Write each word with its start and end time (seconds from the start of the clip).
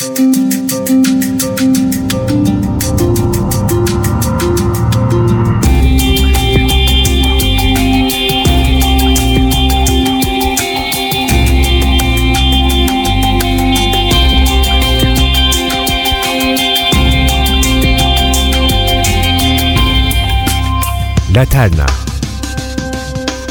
Laterna. 0.00 0.06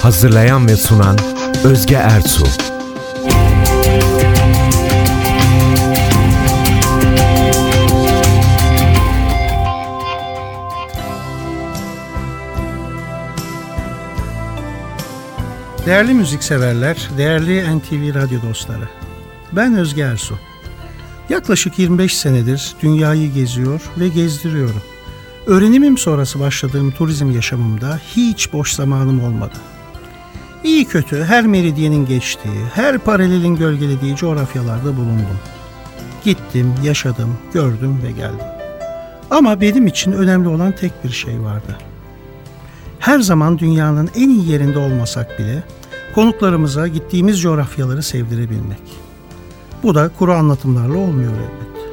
Hazırlayan 0.02 0.68
ve 0.68 0.76
sunan 0.76 1.18
Özge 1.64 1.96
Ertuğ 1.96 2.67
Değerli 15.88 16.14
müzikseverler, 16.14 17.10
değerli 17.18 17.78
NTV 17.78 18.16
Radyo 18.16 18.42
dostları. 18.50 18.90
Ben 19.52 19.76
Özge 19.76 20.02
Ersu. 20.02 20.38
Yaklaşık 21.30 21.80
25 21.80 22.18
senedir 22.18 22.76
dünyayı 22.82 23.34
geziyor 23.34 23.82
ve 23.98 24.08
gezdiriyorum. 24.08 24.82
Öğrenimim 25.46 25.98
sonrası 25.98 26.40
başladığım 26.40 26.92
turizm 26.92 27.32
yaşamımda 27.32 28.00
hiç 28.16 28.54
boş 28.54 28.74
zamanım 28.74 29.24
olmadı. 29.24 29.54
İyi 30.64 30.86
kötü 30.86 31.24
her 31.24 31.46
meridyenin 31.46 32.06
geçtiği, 32.06 32.66
her 32.74 32.98
paralelin 32.98 33.56
gölgelediği 33.56 34.16
coğrafyalarda 34.16 34.98
bulundum. 34.98 35.40
Gittim, 36.24 36.74
yaşadım, 36.84 37.38
gördüm 37.54 38.00
ve 38.04 38.12
geldim. 38.12 38.48
Ama 39.30 39.62
benim 39.62 39.88
için 39.88 40.12
önemli 40.12 40.48
olan 40.48 40.72
tek 40.72 41.04
bir 41.04 41.12
şey 41.12 41.42
vardı. 41.42 41.78
Her 43.00 43.20
zaman 43.20 43.60
dünyanın 43.60 44.10
en 44.16 44.30
iyi 44.30 44.52
yerinde 44.52 44.80
olmasak 44.80 45.40
bile 45.40 45.64
konuklarımıza 46.18 46.88
gittiğimiz 46.88 47.42
coğrafyaları 47.42 48.04
sevdirebilmek. 48.04 48.82
Bu 49.84 49.96
da 49.96 50.10
kuru 50.20 50.34
anlatımlarla 50.34 50.98
olmuyor 50.98 51.32
elbet. 51.32 51.88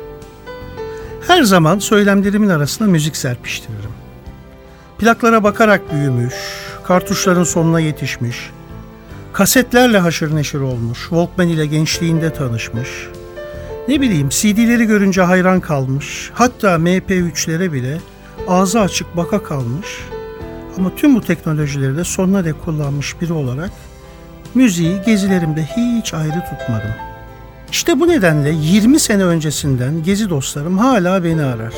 Her 1.27 1.43
zaman 1.43 1.79
söylemlerimin 1.79 2.49
arasına 2.49 2.89
müzik 2.89 3.17
serpiştiririm. 3.17 3.91
Plaklara 4.99 5.45
bakarak 5.45 5.93
büyümüş, 5.93 6.35
kartuşların 6.85 7.45
sonuna 7.45 7.81
yetişmiş, 7.81 8.51
kasetlerle 9.33 9.99
haşır 9.99 10.37
neşir 10.37 10.61
olmuş, 10.61 10.99
Walkman 10.99 11.49
ile 11.49 11.67
gençliğinde 11.67 12.33
tanışmış, 12.33 12.89
ne 13.89 14.01
bileyim 14.01 14.29
CD'leri 14.29 14.85
görünce 14.85 15.23
hayran 15.23 15.61
kalmış, 15.61 16.31
hatta 16.35 16.69
MP3'lere 16.69 17.73
bile 17.73 18.01
ağzı 18.49 18.81
açık 18.81 19.17
baka 19.17 19.43
kalmış 19.43 19.89
ama 20.79 20.95
tüm 20.97 21.15
bu 21.15 21.21
teknolojileri 21.21 21.97
de 21.97 22.05
sonuna 22.05 22.45
dek 22.45 22.65
kullanmış 22.65 23.21
biri 23.21 23.33
olarak 23.33 23.71
müziği 24.55 25.01
gezilerimde 25.07 25.63
hiç 25.77 26.15
ayrı 26.15 26.41
tutmadım. 26.51 26.95
İşte 27.71 28.01
bu 28.01 28.09
nedenle 28.09 28.51
20 28.51 29.01
sene 29.01 29.25
öncesinden 29.25 30.03
gezi 30.03 30.31
dostlarım 30.31 30.79
hala 30.79 31.25
beni 31.25 31.43
arar. 31.43 31.75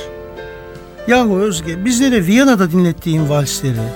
Yahu 1.09 1.39
Özge 1.39 1.85
bizlere 1.85 2.27
Viyana'da 2.27 2.71
dinlettiğim 2.71 3.29
valsleri, 3.29 3.89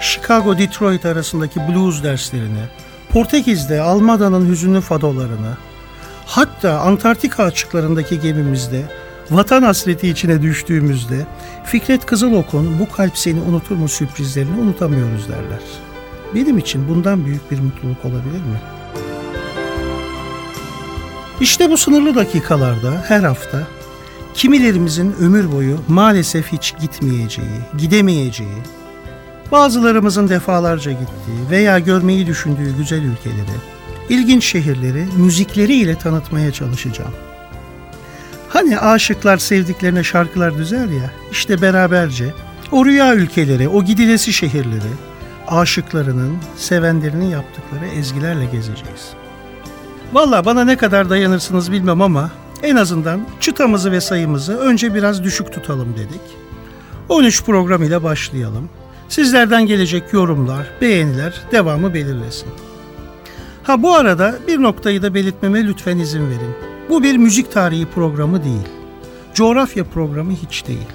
Chicago 0.00 0.58
Detroit 0.58 1.06
arasındaki 1.06 1.60
blues 1.60 2.02
derslerini, 2.02 2.64
Portekiz'de 3.10 3.80
Almada'nın 3.80 4.50
hüzünlü 4.50 4.80
fadolarını, 4.80 5.56
hatta 6.26 6.78
Antarktika 6.78 7.44
açıklarındaki 7.44 8.20
gemimizde 8.20 8.82
vatan 9.30 9.62
hasreti 9.62 10.08
içine 10.08 10.42
düştüğümüzde 10.42 11.26
Fikret 11.64 12.06
Kızılok'un 12.06 12.78
bu 12.78 12.96
kalp 12.96 13.18
seni 13.18 13.40
unutur 13.40 13.76
mu 13.76 13.88
sürprizlerini 13.88 14.60
unutamıyoruz 14.60 15.28
derler. 15.28 15.83
Benim 16.34 16.58
için 16.58 16.88
bundan 16.88 17.24
büyük 17.24 17.50
bir 17.50 17.58
mutluluk 17.58 18.04
olabilir 18.04 18.38
mi? 18.38 18.60
İşte 21.40 21.70
bu 21.70 21.76
sınırlı 21.76 22.14
dakikalarda 22.14 23.04
her 23.08 23.20
hafta 23.20 23.62
kimilerimizin 24.34 25.14
ömür 25.20 25.52
boyu 25.52 25.78
maalesef 25.88 26.52
hiç 26.52 26.74
gitmeyeceği, 26.80 27.58
gidemeyeceği, 27.78 28.58
bazılarımızın 29.52 30.28
defalarca 30.28 30.92
gittiği 30.92 31.50
veya 31.50 31.78
görmeyi 31.78 32.26
düşündüğü 32.26 32.76
güzel 32.78 33.02
ülkeleri, 33.02 33.56
ilginç 34.08 34.44
şehirleri 34.44 35.06
müzikleriyle 35.16 35.98
tanıtmaya 35.98 36.52
çalışacağım. 36.52 37.12
Hani 38.48 38.78
aşıklar 38.78 39.38
sevdiklerine 39.38 40.04
şarkılar 40.04 40.58
düzer 40.58 40.86
ya, 40.86 41.10
işte 41.32 41.62
beraberce 41.62 42.34
o 42.72 42.86
rüya 42.86 43.14
ülkeleri, 43.14 43.68
o 43.68 43.84
gidilesi 43.84 44.32
şehirleri, 44.32 44.92
aşıklarının, 45.48 46.36
sevenlerinin 46.56 47.30
yaptıkları 47.30 47.86
ezgilerle 47.86 48.44
gezeceğiz. 48.44 49.10
Valla 50.12 50.44
bana 50.44 50.64
ne 50.64 50.76
kadar 50.76 51.10
dayanırsınız 51.10 51.72
bilmem 51.72 52.02
ama 52.02 52.30
en 52.62 52.76
azından 52.76 53.20
çıtamızı 53.40 53.92
ve 53.92 54.00
sayımızı 54.00 54.58
önce 54.58 54.94
biraz 54.94 55.24
düşük 55.24 55.52
tutalım 55.52 55.94
dedik. 55.96 56.20
13 57.08 57.44
program 57.44 57.82
ile 57.82 58.02
başlayalım. 58.02 58.68
Sizlerden 59.08 59.66
gelecek 59.66 60.12
yorumlar, 60.12 60.66
beğeniler 60.80 61.40
devamı 61.52 61.94
belirlesin. 61.94 62.48
Ha 63.62 63.82
bu 63.82 63.94
arada 63.94 64.34
bir 64.48 64.62
noktayı 64.62 65.02
da 65.02 65.14
belirtmeme 65.14 65.66
lütfen 65.66 65.98
izin 65.98 66.30
verin. 66.30 66.54
Bu 66.88 67.02
bir 67.02 67.16
müzik 67.16 67.52
tarihi 67.52 67.86
programı 67.86 68.44
değil. 68.44 68.68
Coğrafya 69.34 69.84
programı 69.84 70.32
hiç 70.32 70.66
değil. 70.66 70.88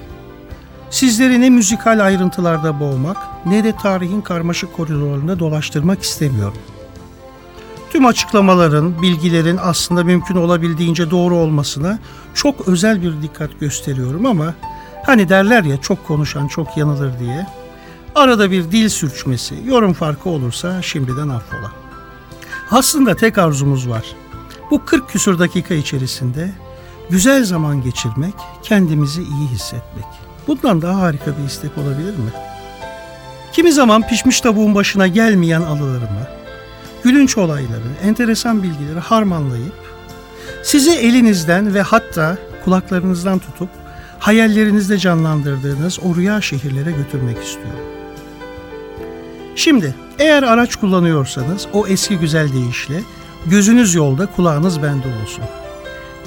Sizleri 0.89 1.41
ne 1.41 1.50
müzikal 1.50 2.05
ayrıntılarda 2.05 2.79
boğmak 2.79 3.17
ne 3.45 3.63
de 3.63 3.75
tarihin 3.75 4.22
karmaşık 4.22 4.73
koridorlarında 4.73 5.39
dolaştırmak 5.39 6.01
istemiyorum. 6.01 6.57
Tüm 7.89 8.05
açıklamaların, 8.05 9.01
bilgilerin 9.01 9.59
aslında 9.61 10.03
mümkün 10.03 10.35
olabildiğince 10.35 11.11
doğru 11.11 11.35
olmasına 11.35 11.99
çok 12.33 12.67
özel 12.67 13.01
bir 13.01 13.22
dikkat 13.22 13.59
gösteriyorum 13.59 14.25
ama 14.25 14.53
hani 15.05 15.29
derler 15.29 15.63
ya 15.63 15.81
çok 15.81 16.07
konuşan 16.07 16.47
çok 16.47 16.78
yanılır 16.78 17.19
diye. 17.19 17.47
Arada 18.16 18.51
bir 18.51 18.72
dil 18.72 18.89
sürçmesi, 18.89 19.55
yorum 19.66 19.94
farkı 19.94 20.29
olursa 20.29 20.81
şimdiden 20.81 21.29
affola. 21.29 21.72
Aslında 22.72 23.16
tek 23.16 23.38
arzumuz 23.38 23.89
var. 23.89 24.03
Bu 24.72 24.85
40 24.85 25.09
küsur 25.09 25.39
dakika 25.39 25.73
içerisinde 25.73 26.51
güzel 27.09 27.44
zaman 27.44 27.83
geçirmek, 27.83 28.33
kendimizi 28.63 29.22
iyi 29.22 29.47
hissetmek. 29.47 30.28
Bundan 30.49 30.81
daha 30.81 31.01
harika 31.01 31.37
bir 31.37 31.47
istek 31.47 31.77
olabilir 31.77 32.11
mi? 32.11 32.31
Kimi 33.53 33.71
zaman 33.71 34.07
pişmiş 34.07 34.41
tavuğun 34.41 34.75
başına 34.75 35.07
gelmeyen 35.07 35.61
alılarımı, 35.61 36.27
gülünç 37.03 37.37
olayları, 37.37 37.89
enteresan 38.03 38.63
bilgileri 38.63 38.99
harmanlayıp 38.99 39.73
sizi 40.63 40.91
elinizden 40.91 41.73
ve 41.73 41.81
hatta 41.81 42.37
kulaklarınızdan 42.65 43.39
tutup 43.39 43.69
hayallerinizde 44.19 44.97
canlandırdığınız 44.97 45.99
o 45.99 46.15
rüya 46.15 46.41
şehirlere 46.41 46.91
götürmek 46.91 47.43
istiyorum. 47.43 47.85
Şimdi 49.55 49.95
eğer 50.19 50.43
araç 50.43 50.75
kullanıyorsanız 50.75 51.67
o 51.73 51.87
eski 51.87 52.17
güzel 52.17 52.53
deyişle 52.53 53.01
gözünüz 53.45 53.95
yolda 53.95 54.25
kulağınız 54.25 54.83
bende 54.83 55.07
olsun. 55.23 55.43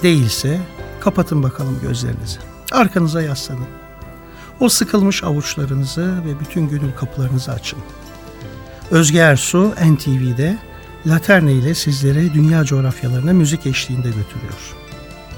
Değilse 0.03 0.61
kapatın 1.01 1.43
bakalım 1.43 1.79
gözlerinizi. 1.83 2.39
Arkanıza 2.73 3.23
yaslanın. 3.23 3.82
O 4.63 4.69
sıkılmış 4.69 5.25
avuçlarınızı 5.25 6.25
ve 6.25 6.41
bütün 6.41 6.69
gönül 6.69 6.93
kapılarınızı 6.93 7.53
açın. 7.53 7.79
Özge 8.91 9.19
Ersu 9.19 9.75
NTV'de 9.95 10.59
Laterne 11.07 11.53
ile 11.53 11.75
sizleri 11.75 12.35
dünya 12.35 12.65
coğrafyalarına 12.65 13.33
müzik 13.33 13.67
eşliğinde 13.67 14.09
götürüyor. 14.09 14.75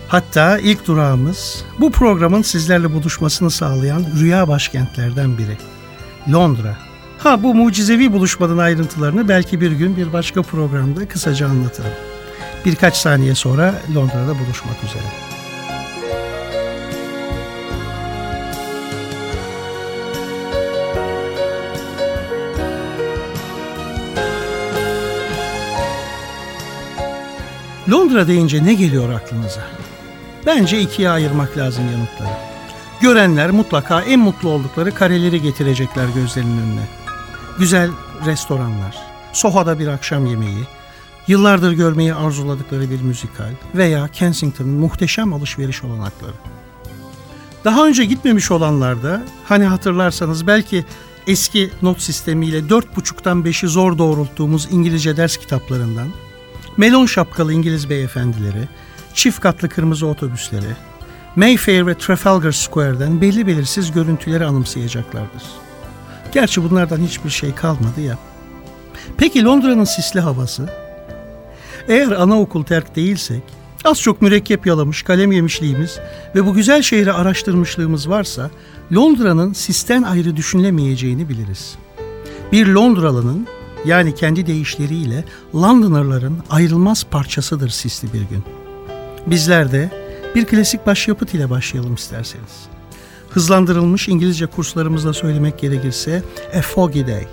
Hatta 0.09 0.59
ilk 0.59 0.87
durağımız 0.87 1.65
bu 1.81 1.91
programın 1.91 2.43
sizlerle 2.43 2.93
buluşmasını 2.93 3.51
sağlayan 3.51 4.07
rüya 4.21 4.49
başkentlerden 4.49 5.39
biri. 5.39 5.59
Londra. 6.33 6.77
Ha 7.19 7.43
bu 7.43 7.55
mucizevi 7.55 8.13
buluşmanın 8.13 8.59
ayrıntılarını 8.59 9.29
belki 9.29 9.61
bir 9.61 9.73
gün 9.73 9.97
bir 9.97 10.13
başka 10.13 10.43
programda 10.43 11.09
kısaca 11.09 11.49
anlatırım. 11.49 11.93
Birkaç 12.65 12.97
saniye 12.97 13.35
sonra 13.35 13.75
Londra'da 13.95 14.39
buluşmak 14.39 14.85
üzere. 14.85 15.34
Londra 27.91 28.29
deyince 28.29 28.65
ne 28.65 28.75
geliyor 28.75 29.13
aklınıza? 29.13 29.61
Bence 30.47 30.81
ikiye 30.81 31.11
ayırmak 31.11 31.59
lazım 31.59 31.85
yanıtları. 31.93 32.39
Görenler 33.01 33.51
mutlaka 33.51 34.01
en 34.01 34.21
mutlu 34.21 34.49
oldukları 34.49 34.95
kareleri 34.95 35.43
getirecekler 35.43 36.07
gözlerinin 36.15 36.59
önüne. 36.59 36.89
Güzel 37.59 37.91
restoranlar, 38.27 38.97
Soha'da 39.33 39.79
bir 39.79 39.87
akşam 39.87 40.27
yemeği, 40.27 40.65
Yıllardır 41.29 41.73
görmeyi 41.73 42.15
arzuladıkları 42.15 42.91
bir 42.91 43.03
müzikal 43.03 43.53
veya 43.75 44.09
Kensington'ın 44.09 44.71
muhteşem 44.71 45.33
alışveriş 45.33 45.85
olanakları. 45.85 46.33
Daha 47.65 47.87
önce 47.87 48.05
gitmemiş 48.05 48.51
olanlar 48.51 49.03
da 49.03 49.23
hani 49.45 49.65
hatırlarsanız 49.65 50.47
belki 50.47 50.85
eski 51.27 51.71
not 51.83 52.01
sistemiyle 52.01 52.69
dört 52.69 52.97
buçuktan 52.97 53.45
beşi 53.45 53.69
zor 53.69 53.99
doğrulttuğumuz 53.99 54.69
İngilizce 54.71 55.17
ders 55.17 55.37
kitaplarından, 55.37 56.09
melon 56.77 57.07
şapkalı 57.07 57.53
İngiliz 57.53 57.91
beyefendileri, 57.91 58.69
çift 59.15 59.41
katlı 59.41 59.69
kırmızı 59.69 60.07
otobüsleri, 60.07 60.77
Mayfair 61.37 61.87
ve 61.87 61.99
Trafalgar 61.99 62.53
Square'den 62.53 63.21
belli 63.21 63.47
belirsiz 63.47 63.93
görüntüleri 63.93 64.45
anımsayacaklardır. 64.45 65.43
Gerçi 66.33 66.71
bunlardan 66.71 66.99
hiçbir 67.01 67.31
şey 67.31 67.55
kalmadı 67.55 68.01
ya. 68.01 68.19
Peki 69.17 69.45
Londra'nın 69.45 69.85
sisli 69.85 70.21
havası? 70.21 70.69
Eğer 71.89 72.11
anaokul 72.11 72.65
terk 72.65 72.97
değilsek, 72.97 73.43
az 73.85 74.01
çok 74.01 74.23
mürekkep 74.23 74.67
yalamış, 74.67 75.03
kalem 75.03 75.33
yemişliğimiz 75.33 75.99
ve 76.35 76.47
bu 76.47 76.55
güzel 76.55 76.83
şehri 76.83 77.13
araştırmışlığımız 77.13 78.09
varsa 78.09 78.51
Londra'nın 78.95 79.53
sisten 79.53 80.03
ayrı 80.03 80.37
düşünülemeyeceğini 80.37 81.29
biliriz. 81.29 81.75
Bir 82.53 82.67
Londralı'nın 82.67 83.47
yani 83.85 84.15
kendi 84.15 84.47
deyişleriyle 84.47 85.25
Londonerların 85.55 86.39
ayrılmaz 86.51 87.05
parçasıdır 87.05 87.69
sisli 87.69 88.13
bir 88.13 88.21
gün. 88.21 88.45
Bizler 89.27 89.73
de 89.73 89.91
bir 90.35 90.45
klasik 90.45 90.87
başyapıt 90.87 91.35
ile 91.35 91.51
başlayalım 91.51 91.95
isterseniz. 91.95 92.69
Hızlandırılmış 93.31 94.09
İngilizce 94.09 94.47
kurslarımızda 94.47 95.13
söylemek 95.13 95.59
gerekirse 95.59 96.23
A 96.59 96.63
Foggy 96.63 97.01
Day. 97.01 97.27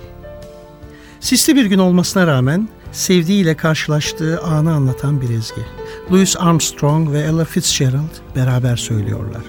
Sisli 1.19 1.55
bir 1.55 1.65
gün 1.65 1.79
olmasına 1.79 2.27
rağmen 2.27 2.69
sevdiğiyle 2.91 3.55
karşılaştığı 3.55 4.41
anı 4.41 4.73
anlatan 4.73 5.21
bir 5.21 5.29
ezgi. 5.29 5.65
Louis 6.11 6.35
Armstrong 6.39 7.11
ve 7.11 7.19
Ella 7.19 7.45
Fitzgerald 7.45 8.35
beraber 8.35 8.75
söylüyorlar. 8.75 9.43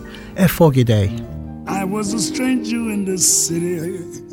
A 0.44 0.48
Foggy 0.48 0.86
Day. 0.86 1.04
I 1.68 1.84
was 1.84 2.14
a 2.14 2.18
stranger 2.18 2.78
in 2.78 3.06
this 3.06 3.48
city 3.48 4.31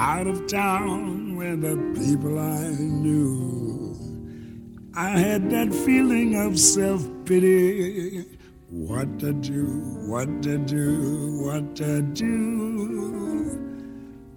Out 0.00 0.28
of 0.28 0.46
town 0.46 1.34
where 1.36 1.56
the 1.56 1.76
people 1.98 2.38
I 2.38 2.68
knew. 2.78 3.96
I 4.94 5.10
had 5.10 5.50
that 5.50 5.74
feeling 5.74 6.36
of 6.36 6.56
self-pity. 6.56 8.24
What 8.70 9.18
to 9.18 9.32
do, 9.32 9.64
what 10.06 10.40
to 10.44 10.58
do, 10.58 11.42
what 11.42 11.74
to 11.76 12.02
do? 12.02 13.58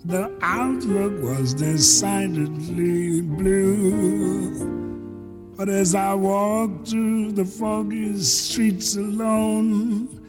The 0.03 0.35
outlook 0.41 1.21
was 1.21 1.53
decidedly 1.53 3.21
blue. 3.21 4.65
But 5.55 5.69
as 5.69 5.93
I 5.93 6.15
walked 6.15 6.87
through 6.87 7.33
the 7.33 7.45
foggy 7.45 8.19
streets 8.19 8.95
alone, 8.95 10.20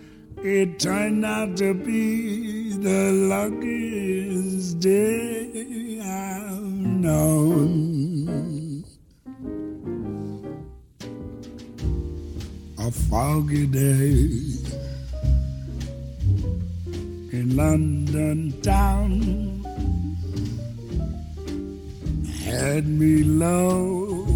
it 0.44 0.80
turned 0.80 1.24
out 1.24 1.56
to 1.56 1.72
be 1.72 2.72
the 2.72 3.12
luckiest 3.12 4.80
day 4.80 6.00
I've 6.02 6.62
known. 7.04 8.84
A 12.78 12.90
foggy 12.90 13.66
day 13.68 14.42
in 17.30 17.56
London 17.56 18.60
town 18.62 19.62
had 22.44 22.88
me 22.88 23.22
low 23.22 24.26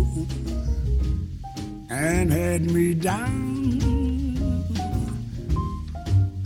and 1.91 2.33
had 2.33 2.71
me 2.71 2.95
down. 2.95 4.06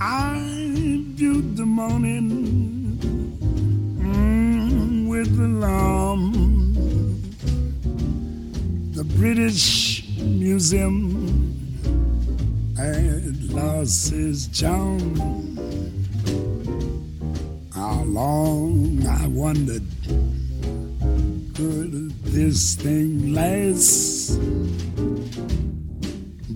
I 0.03 1.03
viewed 1.15 1.59
the 1.59 1.67
morning 1.67 2.97
mm, 3.99 5.09
with 5.11 5.39
alarm. 5.39 6.33
The 8.95 9.05
British 9.05 10.09
Museum 10.17 11.53
had 12.79 13.53
lost 13.53 14.15
its 14.15 14.47
charm. 14.47 15.17
How 17.75 18.03
long 18.05 19.07
I 19.07 19.27
wondered 19.27 19.85
could 21.55 22.11
this 22.25 22.75
thing 22.75 23.35
last? 23.35 24.41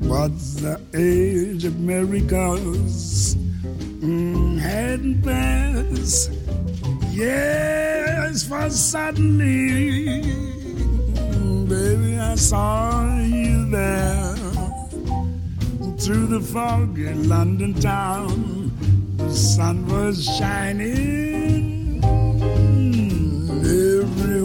But 0.08 0.32
the 0.62 0.80
age 0.94 1.66
of 1.66 1.78
miracles 1.78 3.13
hadn't 4.74 5.22
passed. 5.22 6.32
Yes, 7.12 8.42
for 8.48 8.68
suddenly, 8.70 10.20
baby, 11.68 12.18
I 12.18 12.34
saw 12.34 13.16
you 13.18 13.70
there 13.70 14.34
through 16.02 16.26
the 16.26 16.40
fog 16.40 16.98
in 16.98 17.28
London 17.28 17.72
town. 17.74 18.72
The 19.16 19.30
sun 19.30 19.86
was 19.86 20.24
shining 20.38 22.02
everywhere. 23.62 24.42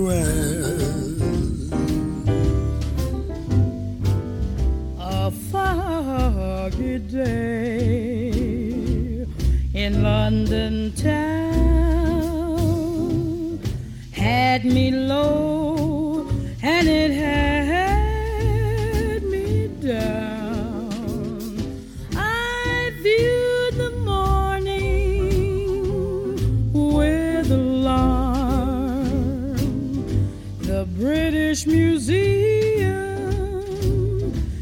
A 5.00 5.32
foggy 5.52 7.00
day 7.00 7.99
in 9.90 10.04
London 10.04 10.94
town 10.94 11.50
had 14.12 14.64
me 14.64 14.92
low 14.92 16.28
and 16.62 16.88
it 16.88 17.10
had 17.12 19.24
me 19.24 19.68
down. 19.82 20.92
I 22.16 22.92
viewed 23.02 23.74
the 23.84 23.90
morning 24.12 24.94
with 26.72 27.52
alarm. 27.52 29.58
The 30.60 30.86
British 30.98 31.66
Museum 31.66 32.94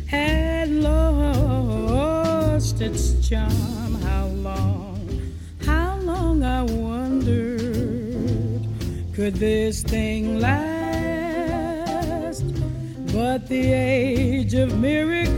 had 0.08 0.70
lost 0.72 2.80
its 2.82 3.28
charm. 3.28 3.94
How 4.10 4.28
long, 4.28 4.87
could 9.28 9.40
this 9.42 9.84
thing 9.84 10.40
last? 10.40 12.46
But 13.12 13.50
the 13.50 13.74
age 13.74 14.54
of 14.54 14.80
miracles 14.80 15.34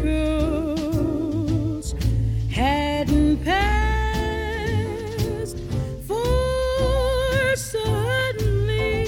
hadn't 2.51 3.43
passed. 3.43 5.57
For 6.05 7.55
suddenly 7.55 9.07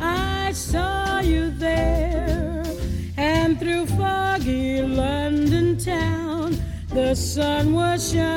I 0.00 0.50
saw 0.50 1.20
you 1.20 1.50
there, 1.50 2.64
and 3.16 3.60
through 3.60 3.86
foggy 3.86 4.82
London 4.82 5.78
town 5.78 6.58
the 6.88 7.14
sun 7.14 7.72
was 7.72 8.10
shining. 8.10 8.33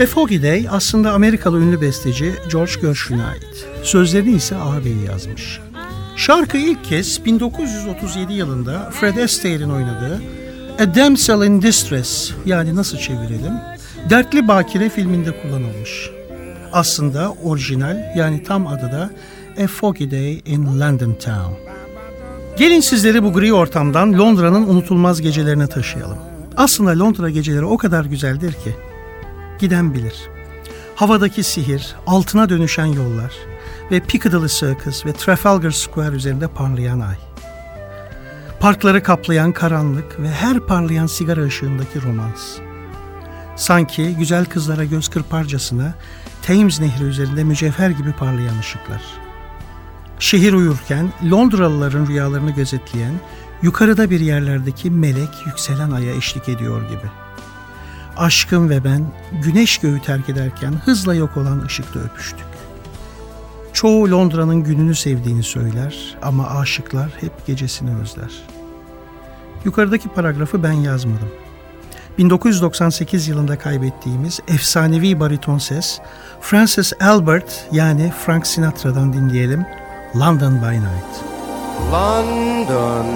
A 0.00 0.06
Foggy 0.06 0.42
Day 0.42 0.66
aslında 0.70 1.12
Amerikalı 1.12 1.60
ünlü 1.60 1.80
besteci 1.80 2.34
George 2.52 2.72
Gershwin'e 2.82 3.24
ait. 3.24 3.66
Sözlerini 3.82 4.30
ise 4.30 4.56
ağabeyi 4.56 5.04
yazmış. 5.06 5.60
Şarkı 6.16 6.56
ilk 6.56 6.84
kez 6.84 7.24
1937 7.24 8.32
yılında 8.32 8.90
Fred 8.90 9.16
Astaire'in 9.16 9.70
oynadığı 9.70 10.20
A 10.78 10.94
Damsel 10.94 11.46
in 11.46 11.62
Distress 11.62 12.30
yani 12.46 12.76
nasıl 12.76 12.98
çevirelim? 12.98 13.52
Dertli 14.10 14.48
Bakire 14.48 14.88
filminde 14.88 15.42
kullanılmış. 15.42 16.10
Aslında 16.72 17.32
orijinal 17.44 18.16
yani 18.16 18.42
tam 18.42 18.66
adı 18.66 18.92
da 18.92 19.10
A 19.64 19.66
Foggy 19.66 20.10
Day 20.10 20.42
in 20.46 20.80
London 20.80 21.12
Town. 21.12 21.52
Gelin 22.58 22.80
sizleri 22.80 23.22
bu 23.22 23.32
gri 23.32 23.52
ortamdan 23.52 24.18
Londra'nın 24.18 24.68
unutulmaz 24.68 25.20
gecelerine 25.20 25.66
taşıyalım. 25.66 26.18
Aslında 26.56 27.04
Londra 27.04 27.30
geceleri 27.30 27.64
o 27.64 27.78
kadar 27.78 28.04
güzeldir 28.04 28.52
ki. 28.52 28.76
Giden 29.60 29.94
bilir. 29.94 30.14
Havadaki 30.94 31.42
sihir, 31.42 31.96
altına 32.06 32.48
dönüşen 32.48 32.86
yollar 32.86 33.32
ve 33.90 34.00
Piccadilly 34.00 34.48
Circus 34.48 35.06
ve 35.06 35.12
Trafalgar 35.12 35.70
Square 35.70 36.16
üzerinde 36.16 36.48
parlayan 36.48 37.00
ay. 37.00 37.16
Parkları 38.60 39.02
kaplayan 39.02 39.52
karanlık 39.52 40.20
ve 40.20 40.30
her 40.30 40.60
parlayan 40.60 41.06
sigara 41.06 41.44
ışığındaki 41.44 42.02
romans. 42.02 42.58
Sanki 43.56 44.16
güzel 44.16 44.44
kızlara 44.44 44.84
göz 44.84 45.08
kırparcasına 45.08 45.94
Thames 46.42 46.80
Nehri 46.80 47.04
üzerinde 47.04 47.44
mücevher 47.44 47.90
gibi 47.90 48.12
parlayan 48.12 48.58
ışıklar. 48.58 49.02
Şehir 50.18 50.52
uyurken 50.52 51.12
Londralıların 51.30 52.06
rüyalarını 52.06 52.50
gözetleyen 52.50 53.14
yukarıda 53.62 54.10
bir 54.10 54.20
yerlerdeki 54.20 54.90
melek 54.90 55.30
yükselen 55.46 55.90
aya 55.90 56.14
eşlik 56.14 56.48
ediyor 56.48 56.88
gibi. 56.88 57.10
Aşkım 58.16 58.70
ve 58.70 58.84
ben 58.84 59.06
güneş 59.42 59.78
göğü 59.78 60.00
terk 60.00 60.28
ederken 60.28 60.72
hızla 60.72 61.14
yok 61.14 61.36
olan 61.36 61.64
ışıkta 61.66 62.00
öpüştük. 62.00 62.46
Çoğu 63.72 64.10
Londra'nın 64.10 64.64
gününü 64.64 64.94
sevdiğini 64.94 65.42
söyler 65.42 66.16
ama 66.22 66.48
aşıklar 66.48 67.10
hep 67.20 67.46
gecesini 67.46 67.90
özler. 68.02 68.42
Yukarıdaki 69.64 70.08
paragrafı 70.08 70.62
ben 70.62 70.72
yazmadım. 70.72 71.28
1998 72.18 73.28
yılında 73.28 73.58
kaybettiğimiz 73.58 74.40
efsanevi 74.48 75.20
bariton 75.20 75.58
ses 75.58 76.00
Francis 76.40 76.92
Albert 77.00 77.66
yani 77.72 78.12
Frank 78.26 78.46
Sinatra'dan 78.46 79.12
dinleyelim 79.12 79.66
London 80.16 80.62
by 80.62 80.74
Night. 80.74 81.24
London 81.92 83.06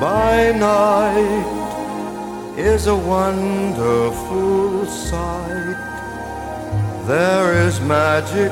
by 0.00 0.52
night 0.52 1.65
is 2.58 2.86
a 2.86 2.96
wonderful 2.96 4.86
sight. 4.86 5.76
There 7.06 7.52
is 7.66 7.80
magic 7.82 8.50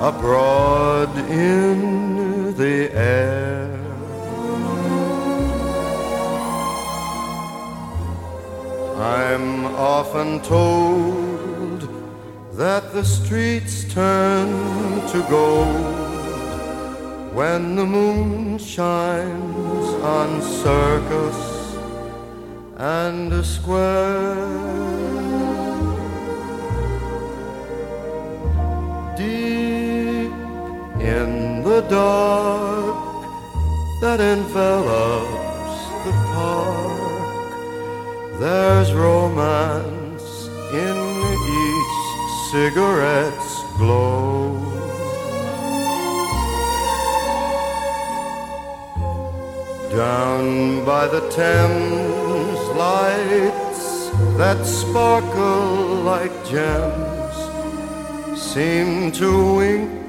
abroad 0.00 1.14
in 1.30 2.56
the 2.56 2.90
air. 2.94 3.68
I'm 8.96 9.66
often 9.66 10.40
told 10.40 11.88
that 12.54 12.92
the 12.94 13.04
streets 13.04 13.84
turn 13.92 14.48
to 15.08 15.26
gold 15.28 16.10
when 17.34 17.76
the 17.76 17.84
moon 17.84 18.56
shines 18.56 19.88
on 20.02 20.40
circus 20.40 21.59
and 22.80 23.30
a 23.34 23.44
square. 23.44 24.36
Deep 29.18 30.32
in 30.98 31.62
the 31.62 31.82
dark 31.90 33.26
that 34.00 34.18
envelops 34.18 35.78
the 36.06 36.12
park, 36.32 37.52
there's 38.40 38.94
romance 38.94 40.48
in 40.72 40.96
each 41.66 42.00
cigarette's 42.50 43.62
glow. 43.76 44.56
Down 49.90 50.84
by 50.86 51.06
the 51.08 51.20
Thames, 51.28 52.59
lights 52.80 53.84
that 54.40 54.58
sparkle 54.64 56.02
like 56.12 56.36
gems 56.52 57.36
seem 58.50 59.12
to 59.20 59.30
wink 59.58 60.08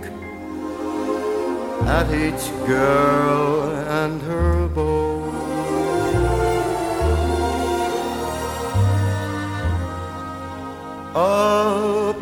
at 1.98 2.08
each 2.26 2.46
girl 2.66 3.52
and 4.02 4.22
her 4.30 4.56
beau. 4.76 5.10
Up 11.14 12.20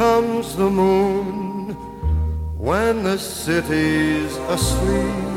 comes 0.00 0.46
the 0.62 0.70
moon 0.82 1.28
when 2.68 2.94
the 3.08 3.18
city's 3.18 4.32
asleep. 4.56 5.34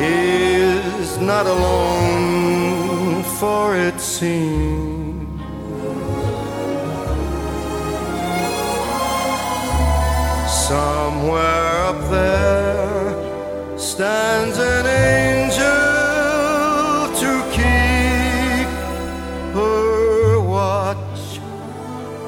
He 0.00 0.57
not 1.20 1.46
alone, 1.46 3.22
for 3.38 3.76
it 3.76 4.00
seems 4.00 4.88
somewhere 10.68 11.86
up 11.88 12.00
there 12.10 13.78
stands 13.78 14.58
an 14.58 14.86
angel 14.86 15.66
to 17.22 17.30
keep 17.56 18.68
her 19.54 20.40
watch 20.40 21.38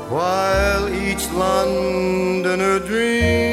while 0.09 0.89
each 0.89 1.31
Londoner 1.33 2.79
dreams. 2.81 3.50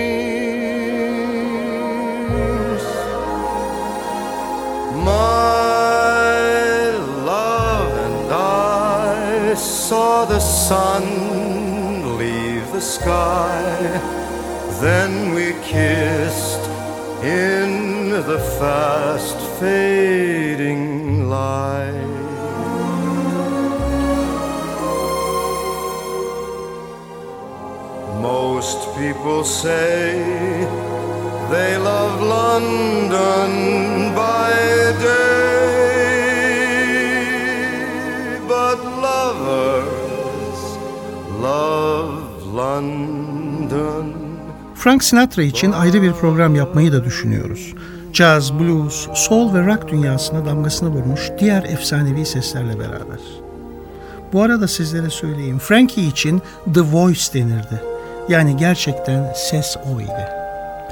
Saw 9.89 10.25
the 10.25 10.39
sun 10.39 11.03
leave 12.17 12.69
the 12.73 12.81
sky. 12.81 13.63
Then 14.81 15.33
we 15.33 15.53
kissed 15.63 16.65
in 17.23 18.09
the 18.09 18.39
fast 18.59 19.37
fading 19.61 21.29
light. 21.29 22.15
Most 28.19 28.79
people 28.97 29.45
say 29.45 30.11
they 31.49 31.77
love 31.77 32.21
London 32.21 34.13
by 34.13 34.51
day, 35.05 35.26
Frank 44.75 45.03
Sinatra 45.03 45.43
için 45.43 45.71
ayrı 45.71 46.01
bir 46.01 46.11
program 46.11 46.55
yapmayı 46.55 46.91
da 46.91 47.03
düşünüyoruz. 47.05 47.73
Caz, 48.13 48.59
blues, 48.59 49.07
soul 49.13 49.53
ve 49.53 49.65
rock 49.65 49.87
dünyasına 49.87 50.45
damgasını 50.45 50.89
vurmuş 50.89 51.29
diğer 51.39 51.63
efsanevi 51.63 52.25
seslerle 52.25 52.79
beraber. 52.79 53.19
Bu 54.33 54.41
arada 54.41 54.67
sizlere 54.67 55.09
söyleyeyim, 55.09 55.59
Frankie 55.59 56.07
için 56.07 56.41
The 56.73 56.81
Voice 56.81 57.33
denirdi. 57.33 57.81
Yani 58.29 58.57
gerçekten 58.57 59.33
ses 59.35 59.77
o 59.77 60.01
idi. 60.01 60.27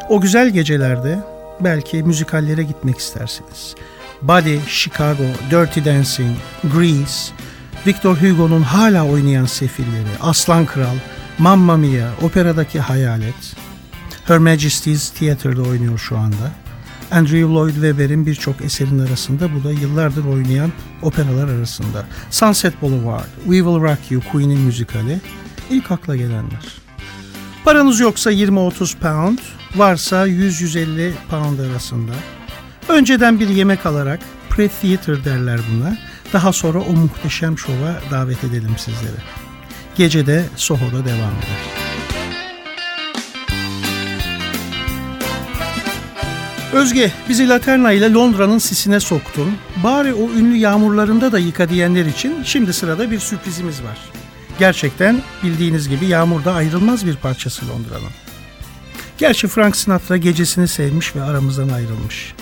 O 0.09 0.21
güzel 0.21 0.49
gecelerde 0.49 1.19
belki 1.59 2.03
müzikallere 2.03 2.63
gitmek 2.63 2.97
istersiniz. 2.97 3.75
Buddy, 4.21 4.57
Chicago, 4.67 5.23
Dirty 5.51 5.85
Dancing, 5.85 6.37
Grease, 6.63 7.33
Victor 7.87 8.15
Hugo'nun 8.15 8.61
hala 8.61 9.05
oynayan 9.07 9.45
sefilleri, 9.45 10.19
Aslan 10.21 10.65
Kral, 10.65 10.95
Mamma 11.39 11.77
Mia, 11.77 12.09
operadaki 12.21 12.79
Hayalet, 12.79 13.55
Her 14.25 14.37
Majesty's 14.37 15.09
Theatre'da 15.09 15.61
oynuyor 15.61 15.97
şu 15.97 16.17
anda. 16.17 16.51
Andrew 17.11 17.53
Lloyd 17.53 17.73
Webber'in 17.73 18.25
birçok 18.25 18.61
eserin 18.61 18.99
arasında 18.99 19.49
bu 19.55 19.63
da 19.63 19.71
yıllardır 19.71 20.25
oynayan 20.25 20.71
operalar 21.01 21.47
arasında. 21.47 22.05
Sunset 22.31 22.81
Boulevard, 22.81 23.25
We 23.43 23.57
Will 23.57 23.81
Rock 23.81 24.11
You, 24.11 24.21
Queen'in 24.31 24.59
müzikali 24.59 25.21
ilk 25.69 25.91
akla 25.91 26.15
gelenler. 26.15 26.65
Paranız 27.65 27.99
yoksa 27.99 28.31
20-30 28.31 28.97
pound, 28.97 29.39
varsa 29.75 30.27
100-150 30.27 31.11
pound 31.29 31.59
arasında. 31.59 32.13
Önceden 32.89 33.39
bir 33.39 33.47
yemek 33.47 33.85
alarak 33.85 34.19
pre-theater 34.49 35.25
derler 35.25 35.59
buna. 35.71 35.97
Daha 36.33 36.53
sonra 36.53 36.79
o 36.79 36.93
muhteşem 36.93 37.57
şova 37.57 38.01
davet 38.11 38.43
edelim 38.43 38.75
sizleri. 38.77 39.44
Gecede 39.95 40.45
Soho'da 40.55 41.05
devam 41.05 41.31
eder. 41.31 41.75
Özge, 46.73 47.11
bizi 47.29 47.49
Laterna 47.49 47.91
ile 47.91 48.13
Londra'nın 48.13 48.57
sisine 48.57 48.99
soktun. 48.99 49.57
Bari 49.83 50.13
o 50.13 50.29
ünlü 50.29 50.55
yağmurlarında 50.55 51.31
da 51.31 51.39
yıka 51.39 51.69
diyenler 51.69 52.05
için 52.05 52.43
şimdi 52.43 52.73
sırada 52.73 53.11
bir 53.11 53.19
sürprizimiz 53.19 53.83
var. 53.83 53.97
Gerçekten 54.59 55.21
bildiğiniz 55.43 55.89
gibi 55.89 56.05
yağmur 56.05 56.45
da 56.45 56.53
ayrılmaz 56.53 57.05
bir 57.05 57.15
parçası 57.15 57.65
Londra'nın. 57.69 58.11
Gerçi 59.17 59.47
Frank 59.47 59.75
Sinatra 59.75 60.17
gecesini 60.17 60.67
sevmiş 60.67 61.15
ve 61.15 61.23
aramızdan 61.23 61.69
ayrılmış. 61.69 62.33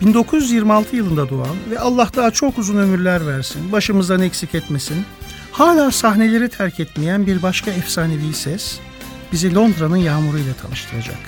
1926 0.00 0.96
yılında 0.96 1.30
doğan 1.30 1.56
ve 1.70 1.78
Allah 1.78 2.08
daha 2.16 2.30
çok 2.30 2.58
uzun 2.58 2.76
ömürler 2.76 3.26
versin, 3.26 3.72
başımızdan 3.72 4.20
eksik 4.20 4.54
etmesin, 4.54 5.04
hala 5.58 5.90
sahneleri 5.90 6.48
terk 6.48 6.80
etmeyen 6.80 7.26
bir 7.26 7.42
başka 7.42 7.70
efsanevi 7.70 8.34
ses 8.34 8.78
bizi 9.32 9.54
Londra'nın 9.54 9.96
yağmuruyla 9.96 10.54
tanıştıracak. 10.54 11.18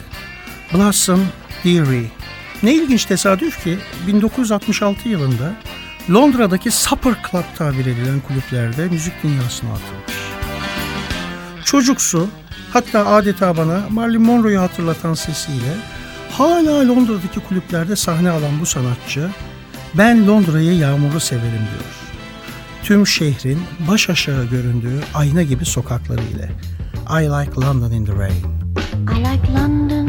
Blossom 0.75 1.26
Dearie. 1.64 2.11
Ne 2.62 2.75
ilginç 2.75 3.04
tesadüf 3.04 3.64
ki 3.64 3.78
1966 4.06 5.08
yılında 5.08 5.52
Londra'daki 6.11 6.70
Supper 6.70 7.14
Club 7.30 7.44
tabir 7.56 7.87
edilen 7.87 8.20
kulüplerde 8.20 8.88
müzik 8.88 9.23
dünyasına 9.23 9.70
atılmış. 9.70 10.18
Çocuksu, 11.64 12.28
hatta 12.73 13.06
adeta 13.06 13.56
bana 13.56 13.82
Marilyn 13.90 14.23
Monroe'yu 14.23 14.61
hatırlatan 14.61 15.14
sesiyle 15.14 15.76
hala 16.30 16.88
Londra'daki 16.88 17.40
kulüplerde 17.49 17.97
sahne 17.97 18.30
alan 18.30 18.61
bu 18.61 18.66
sanatçı 18.66 19.30
ben 19.94 20.26
Londra'yı 20.26 20.75
yağmurlu 20.75 21.20
severim 21.20 21.52
diyor. 21.52 22.08
Tüm 22.88 23.07
şehrin 23.07 23.59
baş 23.88 24.11
aşağı 24.11 24.45
göründüğü 24.45 25.00
ayna 25.14 25.42
gibi 25.42 25.64
sokakları 25.64 26.21
ile. 26.21 26.50
I 27.11 27.25
like 27.25 27.61
London 27.61 27.90
in 27.90 28.04
the 28.04 28.12
rain. 28.12 28.45
I 29.16 29.18
like 29.18 29.52
London 29.52 30.08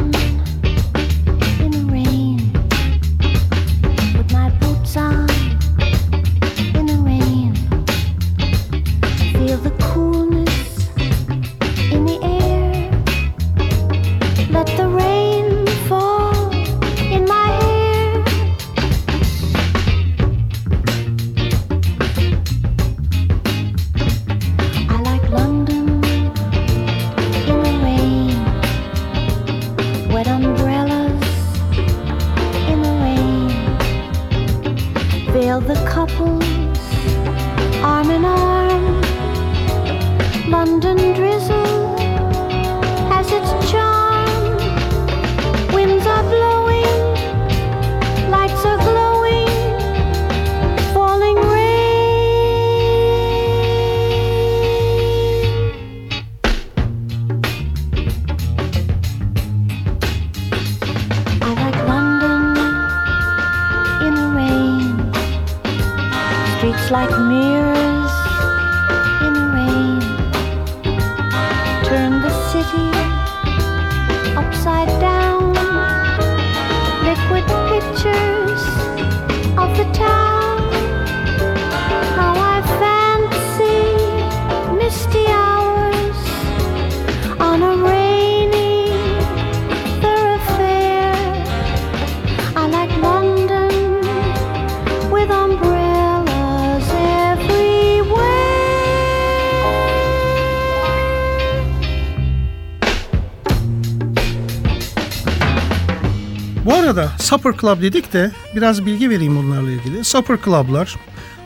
Supper 107.29 107.53
Club 107.61 107.81
dedik 107.81 108.13
de 108.13 108.31
biraz 108.55 108.85
bilgi 108.85 109.09
vereyim 109.09 109.35
bunlarla 109.35 109.71
ilgili. 109.71 110.03
Supper 110.03 110.37
Club'lar 110.45 110.95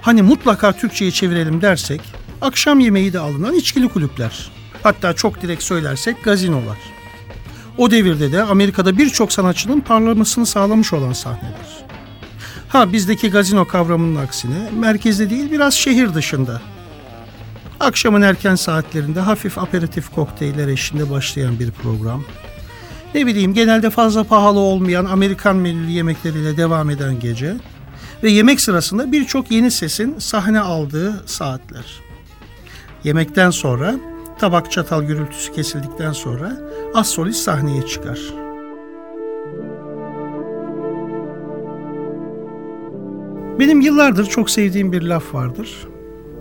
hani 0.02 0.22
mutlaka 0.22 0.72
Türkçe'ye 0.72 1.12
çevirelim 1.12 1.62
dersek 1.62 2.02
akşam 2.41 2.80
yemeği 2.80 3.13
de 3.13 3.19
alınan 3.19 3.54
içkili 3.54 3.89
kulüpler. 3.89 4.52
Hatta 4.84 5.13
çok 5.13 5.41
direkt 5.41 5.63
söylersek 5.63 6.24
gazinolar. 6.24 6.78
O 7.78 7.91
devirde 7.91 8.32
de 8.32 8.43
Amerika'da 8.43 8.98
birçok 8.98 9.34
sanatçının 9.34 9.80
parlamasını 9.80 10.46
sağlamış 10.46 10.93
olan 10.93 11.13
sahneler. 11.13 11.86
Ha 12.67 12.93
bizdeki 12.93 13.30
gazino 13.30 13.67
kavramının 13.67 14.15
aksine 14.15 14.69
merkezde 14.80 15.30
değil 15.30 15.52
biraz 15.52 15.74
şehir 15.74 16.13
dışında. 16.13 16.62
Akşamın 17.80 18.22
erken 18.22 18.56
saatlerinde 18.56 19.19
hafif 19.19 19.58
aperatif 19.58 20.10
kokteyller 20.10 20.67
eşliğinde 20.67 21.12
başlayan 21.12 21.60
bir 21.60 21.72
program 21.72 22.24
ne 23.15 23.26
bileyim 23.26 23.54
genelde 23.54 23.89
fazla 23.89 24.23
pahalı 24.23 24.60
olmayan 24.60 25.06
Amerikan 25.06 25.56
menülü 25.56 25.91
yemekleriyle 25.91 26.58
devam 26.58 26.89
eden 26.89 27.19
gece 27.19 27.56
ve 28.23 28.32
yemek 28.32 28.62
sırasında 28.62 29.12
birçok 29.12 29.52
yeni 29.52 29.71
sesin 29.71 30.15
sahne 30.19 30.60
aldığı 30.60 31.23
saatler. 31.26 32.02
Yemekten 33.04 33.49
sonra 33.49 33.95
tabak 34.39 34.71
çatal 34.71 35.04
gürültüsü 35.04 35.54
kesildikten 35.54 36.12
sonra 36.12 36.58
az 36.93 37.08
solist 37.10 37.39
sahneye 37.39 37.88
çıkar. 37.88 38.19
Benim 43.60 43.82
yıllardır 43.82 44.26
çok 44.26 44.49
sevdiğim 44.49 44.91
bir 44.91 45.02
laf 45.02 45.34
vardır. 45.34 45.88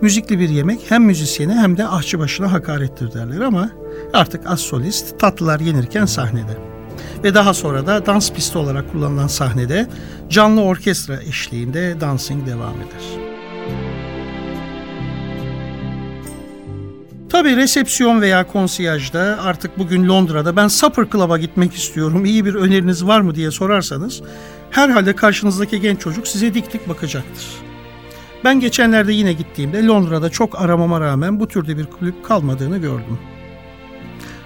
Müzikli 0.01 0.39
bir 0.39 0.49
yemek 0.49 0.79
hem 0.89 1.03
müzisyene 1.03 1.53
hem 1.53 1.77
de 1.77 1.87
aşçıbaşına 1.87 2.51
hakarettir 2.51 3.13
derler 3.13 3.41
ama 3.41 3.69
artık 4.13 4.41
az 4.47 4.59
solist 4.59 5.19
tatlılar 5.19 5.59
yenirken 5.59 6.05
sahnede. 6.05 6.57
Ve 7.23 7.33
daha 7.33 7.53
sonra 7.53 7.87
da 7.87 8.05
dans 8.05 8.31
pisti 8.31 8.57
olarak 8.57 8.91
kullanılan 8.91 9.27
sahnede 9.27 9.87
canlı 10.29 10.61
orkestra 10.61 11.21
eşliğinde 11.21 12.01
dancing 12.01 12.47
devam 12.47 12.75
eder. 12.75 13.23
Tabii 17.29 17.55
resepsiyon 17.55 18.21
veya 18.21 18.47
konsiyajda 18.47 19.39
artık 19.43 19.79
bugün 19.79 20.09
Londra'da 20.09 20.55
ben 20.55 20.67
Supper 20.67 21.09
Club'a 21.11 21.37
gitmek 21.37 21.73
istiyorum 21.73 22.25
iyi 22.25 22.45
bir 22.45 22.55
öneriniz 22.55 23.05
var 23.05 23.21
mı 23.21 23.35
diye 23.35 23.51
sorarsanız 23.51 24.21
herhalde 24.69 25.15
karşınızdaki 25.15 25.81
genç 25.81 25.99
çocuk 25.99 26.27
size 26.27 26.53
dik 26.53 26.73
dik 26.73 26.89
bakacaktır. 26.89 27.72
Ben 28.43 28.59
geçenlerde 28.59 29.13
yine 29.13 29.33
gittiğimde 29.33 29.85
Londra'da 29.85 30.29
çok 30.29 30.61
aramama 30.61 31.01
rağmen 31.01 31.39
bu 31.39 31.47
türde 31.47 31.77
bir 31.77 31.85
kulüp 31.85 32.25
kalmadığını 32.25 32.77
gördüm. 32.77 33.19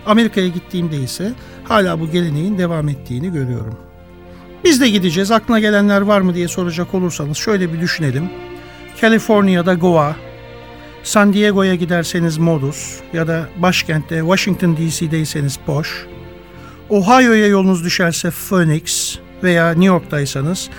Amerika'ya 0.05 0.47
gittiğimde 0.47 0.97
ise 0.97 1.33
hala 1.63 1.99
bu 1.99 2.12
geleneğin 2.12 2.57
devam 2.57 2.89
ettiğini 2.89 3.31
görüyorum. 3.31 3.77
Biz 4.63 4.81
de 4.81 4.89
gideceğiz 4.89 5.31
aklına 5.31 5.60
gelenler 5.60 6.01
var 6.01 6.21
mı 6.21 6.36
diye 6.36 6.47
soracak 6.47 6.93
olursanız 6.93 7.38
şöyle 7.38 7.73
bir 7.73 7.81
düşünelim. 7.81 8.29
California'da 9.01 9.73
Goa, 9.73 10.15
San 11.03 11.33
Diego'ya 11.33 11.75
giderseniz 11.75 12.38
Modus 12.38 12.99
ya 13.13 13.27
da 13.27 13.49
başkentte 13.57 14.19
Washington 14.19 14.77
DC'deyseniz 14.77 15.57
Posh, 15.65 16.05
Ohio'ya 16.89 17.47
yolunuz 17.47 17.83
düşerse 17.83 18.31
Phoenix 18.31 19.17
veya 19.43 19.69
New 19.69 19.86
York'taysanız 19.86 20.69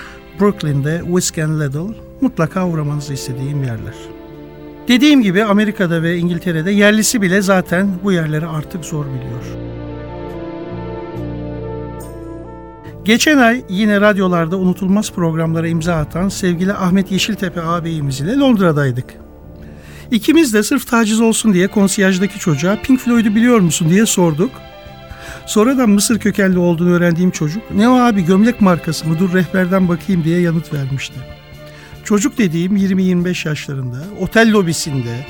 Brooklyn'de 0.41 1.01
Whisk 1.05 1.39
and 1.39 1.61
Little 1.61 2.08
mutlaka 2.21 2.69
uğramanızı 2.69 3.15
istediğim 3.15 3.63
yerler. 3.63 3.95
Dediğim 4.89 5.23
gibi 5.23 5.45
Amerika'da 5.45 6.03
ve 6.03 6.17
İngiltere'de 6.17 6.71
yerlisi 6.71 7.23
bile 7.23 7.43
zaten 7.43 7.89
bu 8.05 8.13
yerleri 8.13 8.47
artık 8.47 8.85
zor 8.85 9.07
biliyor. 9.07 9.45
Geçen 13.05 13.39
ay 13.39 13.65
yine 13.69 14.01
radyolarda 14.01 14.57
unutulmaz 14.57 15.13
programlara 15.13 15.69
imza 15.69 15.95
atan 15.95 16.29
sevgili 16.29 16.73
Ahmet 16.73 17.13
Yeşiltepe 17.13 17.63
ağabeyimiz 17.63 18.21
ile 18.21 18.37
Londra'daydık. 18.37 19.15
İkimiz 20.11 20.55
de 20.55 20.63
sırf 20.63 20.87
taciz 20.87 21.21
olsun 21.21 21.53
diye 21.53 21.69
konsiyajdaki 21.69 22.39
çocuğa 22.39 22.77
Pink 22.83 23.01
Floyd'u 23.01 23.35
biliyor 23.35 23.59
musun 23.61 23.89
diye 23.91 24.07
sorduk. 24.07 24.51
Sonradan 25.47 25.91
Mısır 25.91 26.19
kökenli 26.19 26.59
olduğunu 26.59 26.91
öğrendiğim 26.91 27.31
çocuk 27.31 27.63
ne 27.75 27.89
o 27.89 27.95
abi 27.95 28.25
gömlek 28.25 28.61
markası 28.61 29.09
mı 29.09 29.19
dur 29.19 29.35
rehberden 29.35 29.89
bakayım 29.89 30.25
diye 30.25 30.41
yanıt 30.41 30.75
vermişti. 30.75 31.38
Çocuk 32.09 32.39
dediğim 32.39 32.77
20-25 32.77 33.49
yaşlarında 33.49 34.05
otel 34.21 34.53
lobisinde 34.53 35.27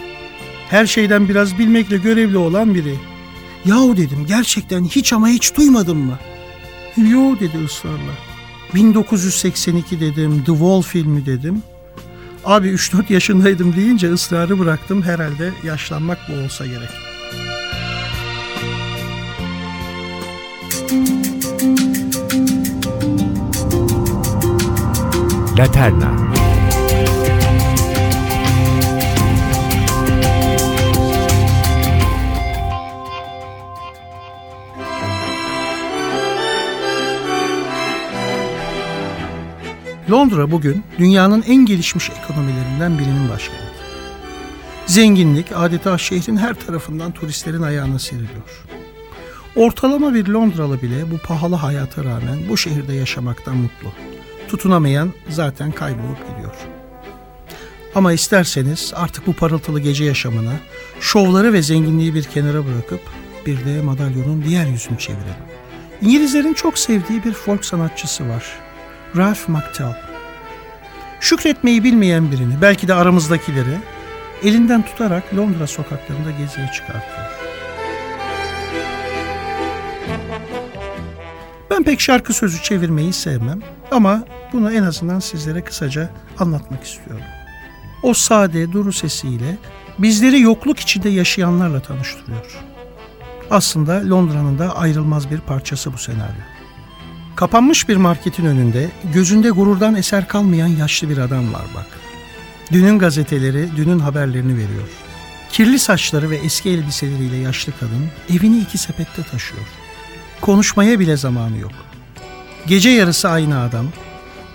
her 0.69 0.87
şeyden 0.87 1.29
biraz 1.29 1.59
bilmekle 1.59 1.97
görevli 1.97 2.37
olan 2.37 2.75
biri. 2.75 2.95
Yahu 3.64 3.97
dedim 3.97 4.25
gerçekten 4.29 4.85
hiç 4.85 5.12
ama 5.12 5.29
hiç 5.29 5.57
duymadın 5.57 5.97
mı? 5.97 6.19
Yo 6.97 7.41
dedi 7.41 7.64
ısrarla. 7.64 8.12
1982 8.75 10.01
dedim, 10.01 10.45
The 10.47 10.53
Wall 10.53 10.83
filmi 10.83 11.27
dedim. 11.27 11.62
Abi 12.45 12.69
3-4 12.69 13.12
yaşındaydım 13.12 13.77
deyince 13.77 14.12
ısrarı 14.12 14.59
bıraktım. 14.59 15.03
Herhalde 15.03 15.53
yaşlanmak 15.64 16.19
bu 16.29 16.45
olsa 16.45 16.67
gerek. 16.67 16.91
Laterna 25.59 26.38
Londra 40.11 40.51
bugün 40.51 40.83
dünyanın 40.99 41.42
en 41.42 41.66
gelişmiş 41.66 42.11
ekonomilerinden 42.11 42.99
birinin 42.99 43.29
başkenti. 43.29 43.62
Zenginlik 44.87 45.47
adeta 45.55 45.99
şehrin 45.99 46.37
her 46.37 46.55
tarafından 46.55 47.12
turistlerin 47.12 47.62
ayağına 47.62 47.99
seriliyor. 47.99 48.64
Ortalama 49.57 50.14
bir 50.14 50.27
Londralı 50.27 50.83
bile 50.83 51.11
bu 51.11 51.18
pahalı 51.18 51.55
hayata 51.55 52.05
rağmen 52.05 52.38
bu 52.49 52.57
şehirde 52.57 52.92
yaşamaktan 52.92 53.57
mutlu. 53.57 53.92
Tutunamayan 54.49 55.12
zaten 55.29 55.73
kaybolup 55.73 56.29
gidiyor. 56.31 56.55
Ama 57.94 58.12
isterseniz 58.12 58.92
artık 58.97 59.27
bu 59.27 59.33
parıltılı 59.33 59.81
gece 59.81 60.05
yaşamına, 60.05 60.53
şovları 61.01 61.53
ve 61.53 61.62
zenginliği 61.62 62.14
bir 62.14 62.25
kenara 62.25 62.66
bırakıp 62.66 63.01
bir 63.47 63.64
de 63.64 63.83
madalyonun 63.83 64.44
diğer 64.44 64.66
yüzünü 64.66 64.99
çevirelim. 64.99 65.49
İngilizlerin 66.03 66.55
çok 66.55 66.79
sevdiği 66.79 67.25
bir 67.25 67.33
folk 67.33 67.64
sanatçısı 67.64 68.29
var. 68.29 68.67
Ralph 69.16 69.49
McTell. 69.49 69.97
Şükretmeyi 71.21 71.85
bilmeyen 71.85 72.33
birini, 72.33 72.62
belki 72.62 72.88
de 72.88 72.94
aramızdakileri 72.94 73.79
elinden 74.42 74.83
tutarak 74.83 75.35
Londra 75.37 75.66
sokaklarında 75.66 76.31
geziye 76.31 76.66
çıkartıyor. 76.75 77.27
Ben 81.71 81.83
pek 81.83 82.01
şarkı 82.01 82.33
sözü 82.33 82.62
çevirmeyi 82.62 83.12
sevmem 83.12 83.61
ama 83.90 84.25
bunu 84.53 84.73
en 84.73 84.83
azından 84.83 85.21
sizlere 85.21 85.64
kısaca 85.64 86.11
anlatmak 86.38 86.85
istiyorum. 86.85 87.25
O 88.03 88.14
sade 88.14 88.73
duru 88.73 88.92
sesiyle 88.92 89.59
bizleri 89.99 90.40
yokluk 90.40 90.81
içinde 90.81 91.09
yaşayanlarla 91.09 91.81
tanıştırıyor. 91.81 92.59
Aslında 93.51 94.11
Londra'nın 94.11 94.59
da 94.59 94.77
ayrılmaz 94.77 95.31
bir 95.31 95.40
parçası 95.40 95.92
bu 95.92 95.99
senaryo. 95.99 96.58
Kapanmış 97.38 97.88
bir 97.88 97.96
marketin 97.96 98.44
önünde 98.44 98.90
gözünde 99.14 99.51
gururdan 99.51 99.94
eser 99.94 100.29
kalmayan 100.29 100.66
yaşlı 100.66 101.09
bir 101.09 101.18
adam 101.18 101.53
var 101.53 101.64
bak. 101.74 101.87
Dünün 102.72 102.98
gazeteleri 102.98 103.68
dünün 103.77 103.98
haberlerini 103.98 104.55
veriyor. 104.55 104.88
Kirli 105.53 105.79
saçları 105.79 106.31
ve 106.31 106.37
eski 106.37 106.70
elbiseleriyle 106.70 107.37
yaşlı 107.37 107.72
kadın 107.81 108.09
evini 108.37 108.59
iki 108.59 108.79
sepette 108.79 109.22
taşıyor. 109.22 109.62
Konuşmaya 110.40 111.01
bile 111.01 111.16
zamanı 111.16 111.59
yok. 111.59 111.72
Gece 112.66 112.90
yarısı 112.90 113.29
aynı 113.29 113.61
adam 113.61 113.87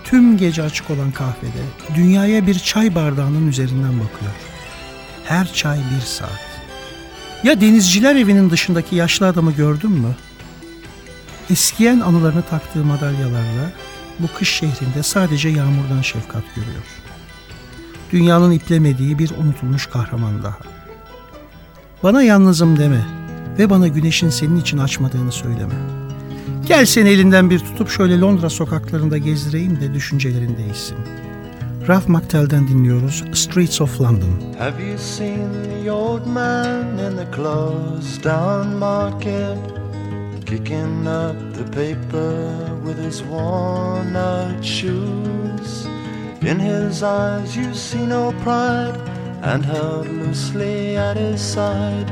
tüm 0.04 0.36
gece 0.36 0.62
açık 0.62 0.90
olan 0.90 1.10
kahvede 1.10 1.62
dünyaya 1.94 2.46
bir 2.46 2.58
çay 2.58 2.94
bardağının 2.94 3.48
üzerinden 3.48 3.92
bakıyor. 3.92 4.32
Her 5.24 5.52
çay 5.52 5.78
bir 5.78 6.06
saat. 6.06 6.44
Ya 7.44 7.60
denizciler 7.60 8.16
evinin 8.16 8.50
dışındaki 8.50 8.96
yaşlı 8.96 9.26
adamı 9.26 9.52
gördün 9.52 9.90
mü? 9.90 10.14
Eskiyen 11.50 12.00
anılarını 12.00 12.42
taktığı 12.42 12.84
madalyalarla 12.84 13.70
bu 14.18 14.26
kış 14.38 14.48
şehrinde 14.48 15.02
sadece 15.02 15.48
yağmurdan 15.48 16.02
şefkat 16.02 16.44
görüyor. 16.56 16.84
Dünyanın 18.12 18.50
iplemediği 18.50 19.18
bir 19.18 19.30
unutulmuş 19.30 19.86
kahraman 19.86 20.42
daha. 20.42 20.58
Bana 22.02 22.22
yalnızım 22.22 22.78
deme 22.78 23.06
ve 23.58 23.70
bana 23.70 23.88
güneşin 23.88 24.30
senin 24.30 24.56
için 24.56 24.78
açmadığını 24.78 25.32
söyleme. 25.32 25.74
Gel 26.66 26.86
seni 26.86 27.08
elinden 27.08 27.50
bir 27.50 27.58
tutup 27.58 27.88
şöyle 27.88 28.20
Londra 28.20 28.50
sokaklarında 28.50 29.18
gezdireyim 29.18 29.80
de 29.80 29.94
düşüncelerin 29.94 30.56
değişsin. 30.56 30.96
Ralph 31.88 32.08
McTell'den 32.08 32.68
dinliyoruz 32.68 33.24
Streets 33.32 33.80
of 33.80 34.00
London. 34.00 34.42
Have 34.58 34.84
you 34.84 34.98
seen 34.98 35.48
the 35.82 35.92
old 35.92 36.26
man 36.26 36.98
in 36.98 37.16
the 37.16 37.36
closed 37.36 38.24
down 38.24 38.76
market? 38.76 39.83
Kicking 40.46 41.06
up 41.08 41.36
the 41.54 41.64
paper 41.64 42.78
with 42.84 42.98
his 42.98 43.22
worn 43.22 44.14
out 44.14 44.64
shoes. 44.64 45.86
In 46.42 46.60
his 46.60 47.02
eyes 47.02 47.56
you 47.56 47.74
see 47.74 48.04
no 48.06 48.32
pride, 48.42 48.96
and 49.42 49.64
held 49.64 50.06
loosely 50.06 50.96
at 50.96 51.16
his 51.16 51.40
side. 51.40 52.10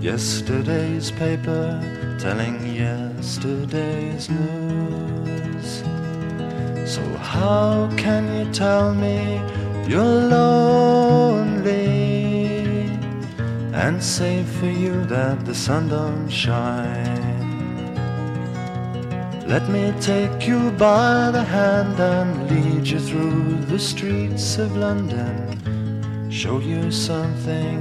Yesterday's 0.00 1.10
paper 1.10 1.78
telling 2.18 2.74
yesterday's 2.74 4.28
news. 4.30 5.82
So 6.90 7.02
how 7.18 7.90
can 7.96 8.24
you 8.34 8.52
tell 8.52 8.94
me 8.94 9.40
you're 9.86 10.02
lonely 10.02 11.68
and 13.72 14.02
say 14.02 14.42
for 14.42 14.66
you 14.66 15.04
that 15.04 15.44
the 15.44 15.54
sun 15.54 15.88
don't 15.88 16.28
shine? 16.30 17.17
Let 19.48 19.66
me 19.70 19.94
take 19.98 20.46
you 20.46 20.70
by 20.72 21.30
the 21.30 21.42
hand 21.42 21.98
and 21.98 22.50
lead 22.50 22.86
you 22.86 23.00
through 23.00 23.64
the 23.64 23.78
streets 23.78 24.58
of 24.58 24.76
London. 24.76 26.30
Show 26.30 26.58
you 26.58 26.90
something 26.90 27.80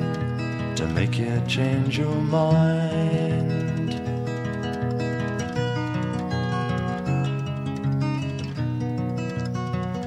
to 0.78 0.88
make 0.88 1.18
you 1.18 1.44
change 1.46 2.00
your 2.00 2.16
mind. 2.16 3.96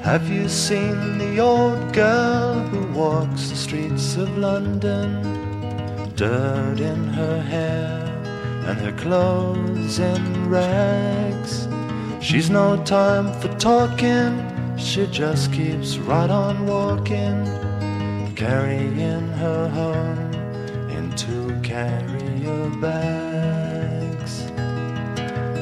Have 0.02 0.30
you 0.30 0.48
seen 0.48 1.18
the 1.18 1.40
old 1.40 1.92
girl 1.92 2.54
who 2.70 2.90
walks 2.98 3.50
the 3.50 3.56
streets 3.56 4.16
of 4.16 4.38
London? 4.38 5.10
Dirt 6.16 6.80
in 6.80 7.04
her 7.08 7.42
hair 7.42 8.09
and 8.70 8.78
her 8.78 8.92
clothes 8.92 9.98
in 9.98 10.48
rags. 10.48 11.66
She's 12.20 12.50
no 12.50 12.80
time 12.84 13.32
for 13.40 13.48
talking, 13.58 14.30
she 14.76 15.08
just 15.08 15.52
keeps 15.52 15.98
right 15.98 16.30
on 16.30 16.66
walking, 16.66 17.38
carrying 18.36 19.26
her 19.42 19.68
home 19.68 20.32
in 20.88 21.10
two 21.16 21.58
carrier 21.64 22.70
bags. 22.80 24.32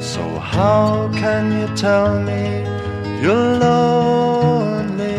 So, 0.05 0.23
how 0.37 1.09
can 1.13 1.43
you 1.59 1.67
tell 1.75 2.21
me 2.21 2.61
you're 3.23 3.57
lonely 3.57 5.15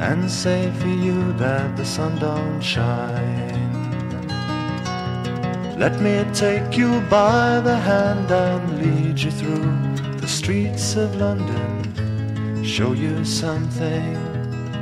and 0.00 0.30
say 0.30 0.72
for 0.80 0.88
you 0.88 1.34
that 1.34 1.76
the 1.76 1.84
sun 1.84 2.18
don't 2.18 2.62
shine? 2.62 3.39
Let 5.80 5.98
me 6.02 6.26
take 6.34 6.76
you 6.76 7.00
by 7.08 7.58
the 7.60 7.74
hand 7.74 8.30
and 8.30 8.82
lead 8.82 9.18
you 9.18 9.30
through 9.30 10.18
the 10.18 10.28
streets 10.28 10.94
of 10.94 11.16
London. 11.16 12.62
Show 12.62 12.92
you 12.92 13.24
something 13.24 14.12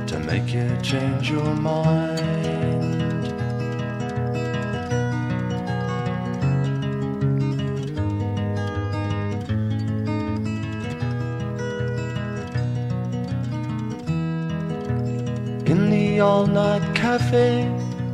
to 0.09 0.19
make 0.19 0.53
you 0.53 0.77
change 0.83 1.31
your 1.31 1.55
mind. 1.55 2.19
In 15.65 15.91
the 15.91 16.19
all 16.19 16.49
night 16.49 16.83
cafe 16.97 17.88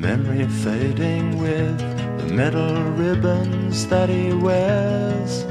Memory 0.00 0.48
fading 0.48 1.36
with 1.36 1.78
the 2.18 2.32
metal 2.32 2.82
ribbons 2.92 3.86
that 3.88 4.08
he 4.08 4.32
wears. 4.32 5.42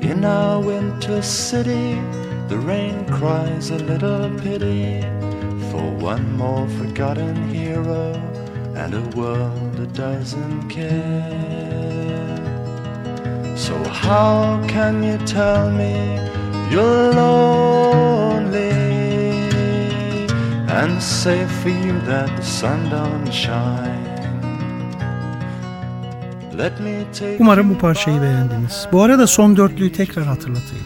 In 0.00 0.24
our 0.24 0.60
winter 0.60 1.20
city, 1.20 1.94
the 2.46 2.56
rain 2.56 3.04
cries 3.06 3.70
a 3.70 3.78
little 3.78 4.30
pity 4.38 5.00
for 5.72 5.90
one 5.90 6.36
more 6.36 6.68
forgotten 6.68 7.48
hero 7.48 8.12
and 8.76 8.94
a 8.94 9.02
world 9.16 9.74
that 9.74 9.92
doesn't 9.92 10.68
care. 10.68 11.16
So, 13.56 13.74
how 13.88 14.64
can 14.68 15.02
you 15.02 15.18
tell 15.26 15.68
me 15.72 15.94
you're 16.70 17.12
lonely 17.12 18.13
and 20.74 21.00
say 21.00 21.46
for 21.46 21.70
you 21.70 22.00
that 22.06 22.28
the 22.36 22.42
sun 22.42 22.90
don't 22.90 23.32
shine? 23.32 24.04
Let 26.58 26.80
me 26.80 27.04
take 27.12 27.36
Umarım 27.40 27.70
bu 27.70 27.78
parçayı 27.78 28.22
beğendiniz. 28.22 28.86
Bu 28.92 29.02
arada 29.02 29.26
son 29.26 29.56
dörtlüyü 29.56 29.92
tekrar 29.92 30.26
hatırlatayım. 30.26 30.84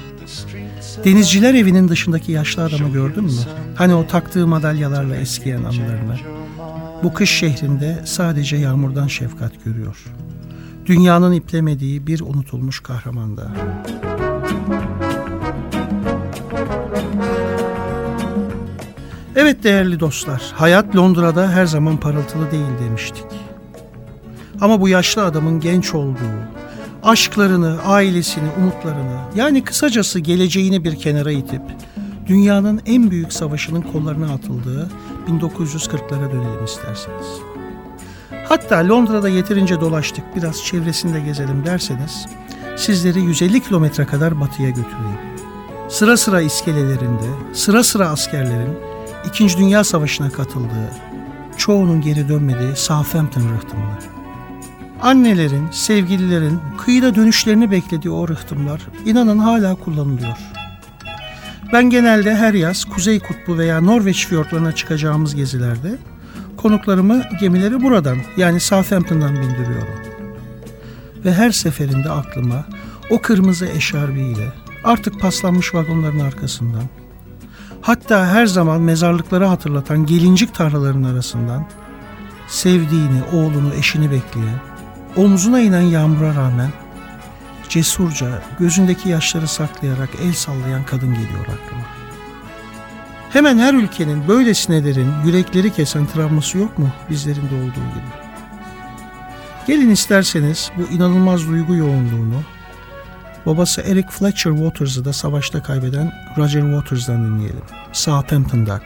Denizciler 1.05 1.55
evinin 1.55 1.89
dışındaki 1.89 2.33
yaşlı 2.33 2.65
adamı 2.65 2.93
gördün 2.93 3.25
mü? 3.25 3.31
Hani 3.75 3.95
o 3.95 4.07
taktığı 4.07 4.47
madalyalarla 4.47 5.17
eskiyen 5.17 5.65
anılarını. 5.65 6.17
Bu 7.03 7.15
kış 7.15 7.31
şehrinde 7.31 8.03
sadece 8.05 8.57
yağmurdan 8.57 9.07
şefkat 9.07 9.65
görüyor. 9.65 10.05
Dünyanın 10.87 11.33
iplemediği 11.33 12.07
bir 12.07 12.21
unutulmuş 12.21 12.81
kahraman 12.81 13.37
Evet 19.49 19.65
değerli 19.65 20.01
dostlar, 20.01 20.43
hayat 20.55 20.97
Londra'da 20.97 21.51
her 21.51 21.67
zaman 21.67 21.97
parıltılı 21.97 22.51
değil 22.51 22.79
demiştik. 22.85 23.25
Ama 24.61 24.81
bu 24.81 24.89
yaşlı 24.89 25.25
adamın 25.25 25.61
genç 25.61 25.95
olduğu, 25.95 26.39
aşklarını, 27.03 27.83
ailesini, 27.85 28.49
umutlarını, 28.59 29.21
yani 29.35 29.65
kısacası 29.65 30.19
geleceğini 30.19 30.85
bir 30.85 30.97
kenara 30.97 31.31
itip 31.31 31.63
dünyanın 32.27 32.81
en 32.87 33.11
büyük 33.11 33.33
savaşının 33.33 33.83
kollarına 33.83 34.33
atıldığı 34.33 34.91
1940'lara 35.29 36.33
dönelim 36.33 36.65
isterseniz. 36.65 37.27
Hatta 38.49 38.89
Londra'da 38.89 39.29
yeterince 39.29 39.81
dolaştık, 39.81 40.25
biraz 40.37 40.65
çevresinde 40.65 41.21
gezelim 41.21 41.67
derseniz 41.67 42.27
sizleri 42.77 43.21
150 43.21 43.63
kilometre 43.63 44.05
kadar 44.05 44.41
batıya 44.41 44.69
götüreyim. 44.69 45.19
Sıra 45.89 46.17
sıra 46.17 46.41
iskelelerinde, 46.41 47.29
sıra 47.53 47.85
sıra 47.85 48.09
askerlerin 48.09 48.98
İkinci 49.27 49.59
Dünya 49.59 49.85
Savaşı'na 49.85 50.31
katıldığı, 50.31 50.91
çoğunun 51.57 52.01
geri 52.01 52.29
dönmediği 52.29 52.77
Southampton 52.77 53.43
rıhtımına. 53.43 53.99
Annelerin, 55.03 55.69
sevgililerin 55.71 56.61
kıyıda 56.79 57.15
dönüşlerini 57.15 57.71
beklediği 57.71 58.11
o 58.11 58.29
rıhtımlar 58.29 58.81
inanın 59.05 59.39
hala 59.39 59.75
kullanılıyor. 59.75 60.37
Ben 61.73 61.91
genelde 61.91 62.35
her 62.35 62.55
yaz 62.55 62.85
Kuzey 62.85 63.21
Kutbu 63.21 63.59
veya 63.59 63.81
Norveç 63.81 64.27
fiyortlarına 64.27 64.73
çıkacağımız 64.73 65.35
gezilerde 65.35 65.99
konuklarımı 66.57 67.23
gemileri 67.41 67.83
buradan 67.83 68.19
yani 68.37 68.61
Southampton'dan 68.61 69.37
bindiriyorum. 69.37 69.95
Ve 71.25 71.35
her 71.35 71.51
seferinde 71.51 72.11
aklıma 72.11 72.65
o 73.11 73.23
kırmızı 73.23 73.67
eşarbiyle 73.67 74.53
artık 74.85 75.21
paslanmış 75.21 75.75
vagonların 75.75 76.21
arkasından 76.21 76.83
hatta 77.83 78.27
her 78.27 78.47
zaman 78.47 78.81
mezarlıkları 78.81 79.45
hatırlatan 79.45 80.07
gelincik 80.07 80.55
tarlaların 80.55 81.03
arasından 81.03 81.67
sevdiğini, 82.49 83.23
oğlunu, 83.33 83.75
eşini 83.75 84.11
bekleyen, 84.11 84.61
omzuna 85.17 85.61
inen 85.61 85.81
yağmura 85.81 86.35
rağmen 86.35 86.71
cesurca 87.69 88.43
gözündeki 88.59 89.09
yaşları 89.09 89.49
saklayarak 89.49 90.09
el 90.23 90.33
sallayan 90.33 90.85
kadın 90.85 91.15
geliyor 91.15 91.41
aklıma. 91.41 91.85
Hemen 93.31 93.59
her 93.59 93.75
ülkenin 93.75 94.29
böylesinelerin 94.29 95.13
yürekleri 95.25 95.73
kesen 95.73 96.07
travması 96.07 96.59
yok 96.59 96.79
mu 96.79 96.91
bizlerin 97.11 97.51
de 97.51 97.55
olduğu 97.55 97.89
gibi? 97.95 98.29
Gelin 99.67 99.91
isterseniz 99.91 100.71
bu 100.77 100.95
inanılmaz 100.95 101.49
duygu 101.49 101.75
yoğunluğunu 101.75 102.43
babası 103.49 103.81
Eric 103.81 104.09
Fletcher 104.11 104.51
Waters'ı 104.51 105.05
da 105.05 105.13
savaşta 105.13 105.63
kaybeden 105.63 106.13
Roger 106.37 106.61
Waters'dan 106.61 107.25
dinleyelim. 107.25 107.63
Southampton 107.93 108.67
Dock. 108.67 108.83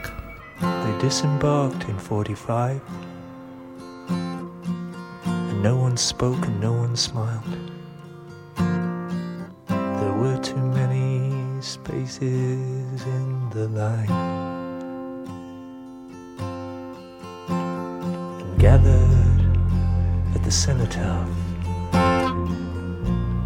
They 0.59 1.09
disembarked 1.09 1.89
in 1.89 1.97
45, 1.97 2.77
and 5.25 5.63
no 5.63 5.75
one 5.75 5.97
spoke 5.97 6.47
and 6.47 6.63
no 6.63 6.71
one 6.71 6.95
smiled. 6.95 7.43
There 9.67 10.13
were 10.21 10.41
too 10.41 10.67
many 10.75 11.31
spaces 11.61 13.01
in 13.05 13.49
the 13.51 13.67
line. 13.67 14.33
Gathered 18.59 19.57
at 20.35 20.43
the 20.43 20.51
cenotaph, 20.51 21.52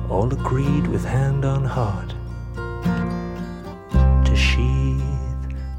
all 0.09 0.31
agreed 0.31 0.87
with 0.87 1.03
hand 1.03 1.43
on 1.43 1.65
heart 1.65 2.13
to 4.25 4.35
sheathe 4.35 5.01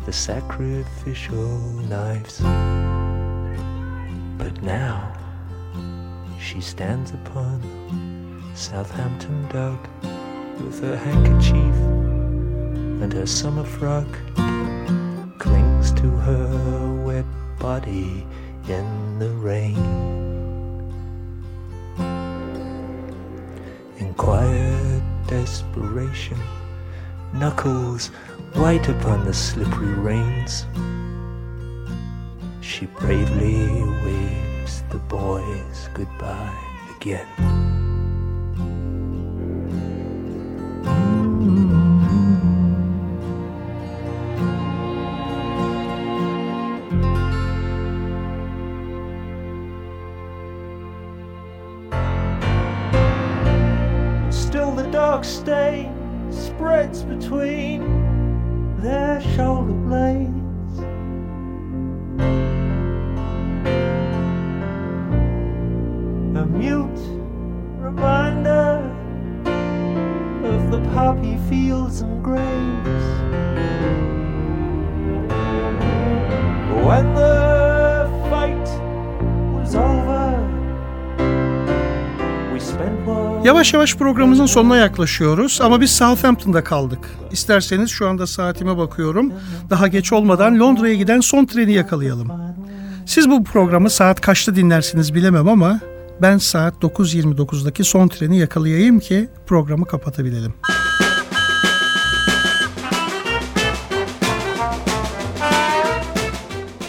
the 0.05 0.13
sacrificial 0.13 1.59
knives. 1.89 2.41
But 4.39 4.63
now 4.63 5.13
she 6.39 6.61
stands 6.61 7.13
upon 7.13 7.63
Southampton 8.55 9.49
Dock 9.49 9.89
with 10.61 10.81
her 10.83 10.97
handkerchief 10.97 11.77
and 13.03 13.13
her 13.13 13.27
summer 13.27 13.65
frock 13.65 14.09
clings 15.39 15.93
to 15.93 16.09
her 16.09 17.03
wet 17.05 17.27
body 17.59 18.27
in 18.69 19.19
the 19.19 19.31
rain. 19.31 20.08
Quiet 24.19 25.03
desperation, 25.29 26.37
knuckles 27.33 28.09
white 28.55 28.89
upon 28.89 29.25
the 29.25 29.33
slippery 29.33 29.95
reins. 29.95 30.67
She 32.61 32.87
bravely 32.87 33.65
waves 34.05 34.83
the 34.91 34.99
boys 34.99 35.89
goodbye 35.95 36.59
again. 36.97 37.78
dark 55.19 55.25
stain 55.25 55.93
spreads 56.31 57.03
between 57.03 57.81
their 58.81 59.21
shoulder 59.21 59.73
blades. 59.73 60.79
A 66.39 66.47
mute 66.47 67.03
reminder 67.81 68.79
of 70.45 70.71
the 70.71 70.81
poppy 70.95 71.37
fields 71.49 72.01
and 72.03 72.23
graves. 72.23 72.98
Yavaş 83.49 83.75
yavaş 83.75 83.97
programımızın 83.97 84.47
sonuna 84.47 84.77
yaklaşıyoruz 84.77 85.61
ama 85.63 85.81
biz 85.81 85.91
Southampton'da 85.91 86.65
kaldık. 86.65 86.99
İsterseniz 87.33 87.91
şu 87.91 88.09
anda 88.09 88.27
saatime 88.27 88.77
bakıyorum. 88.77 89.33
Daha 89.71 89.89
geç 89.89 90.13
olmadan 90.13 90.61
Londra'ya 90.61 90.95
giden 90.95 91.21
son 91.21 91.45
treni 91.45 91.73
yakalayalım. 91.73 92.33
Siz 93.07 93.31
bu 93.31 93.45
programı 93.45 93.91
saat 93.91 94.21
kaçta 94.21 94.55
dinlersiniz 94.55 95.15
bilemem 95.15 95.49
ama 95.49 95.81
ben 96.23 96.39
saat 96.39 96.75
9.29'daki 96.75 97.85
son 97.85 98.09
treni 98.09 98.39
yakalayayım 98.39 99.01
ki 99.01 99.29
programı 99.47 99.87
kapatabilelim. 99.87 100.55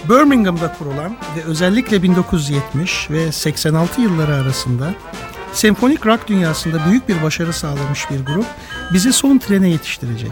Birmingham'da 0.10 0.74
kurulan 0.74 1.18
ve 1.38 1.44
özellikle 1.44 2.04
1970 2.04 3.12
ve 3.12 3.32
86 3.32 4.02
yılları 4.02 4.36
arasında 4.36 4.94
Senfonik 5.60 6.06
rock 6.06 6.28
dünyasında 6.28 6.86
büyük 6.90 7.10
bir 7.10 7.24
başarı 7.24 7.54
sağlamış 7.54 8.12
bir 8.12 8.26
grup 8.26 8.46
bizi 8.94 9.14
son 9.14 9.38
trene 9.38 9.70
yetiştirecek. 9.70 10.32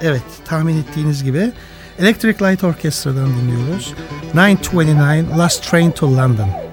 Evet, 0.00 0.22
tahmin 0.44 0.82
ettiğiniz 0.82 1.24
gibi 1.24 1.52
Electric 1.98 2.44
Light 2.44 2.64
Orchestra'dan 2.64 3.28
dinliyoruz. 3.28 3.94
929 4.34 5.38
Last 5.38 5.70
Train 5.70 5.90
to 5.90 6.16
London. 6.16 6.71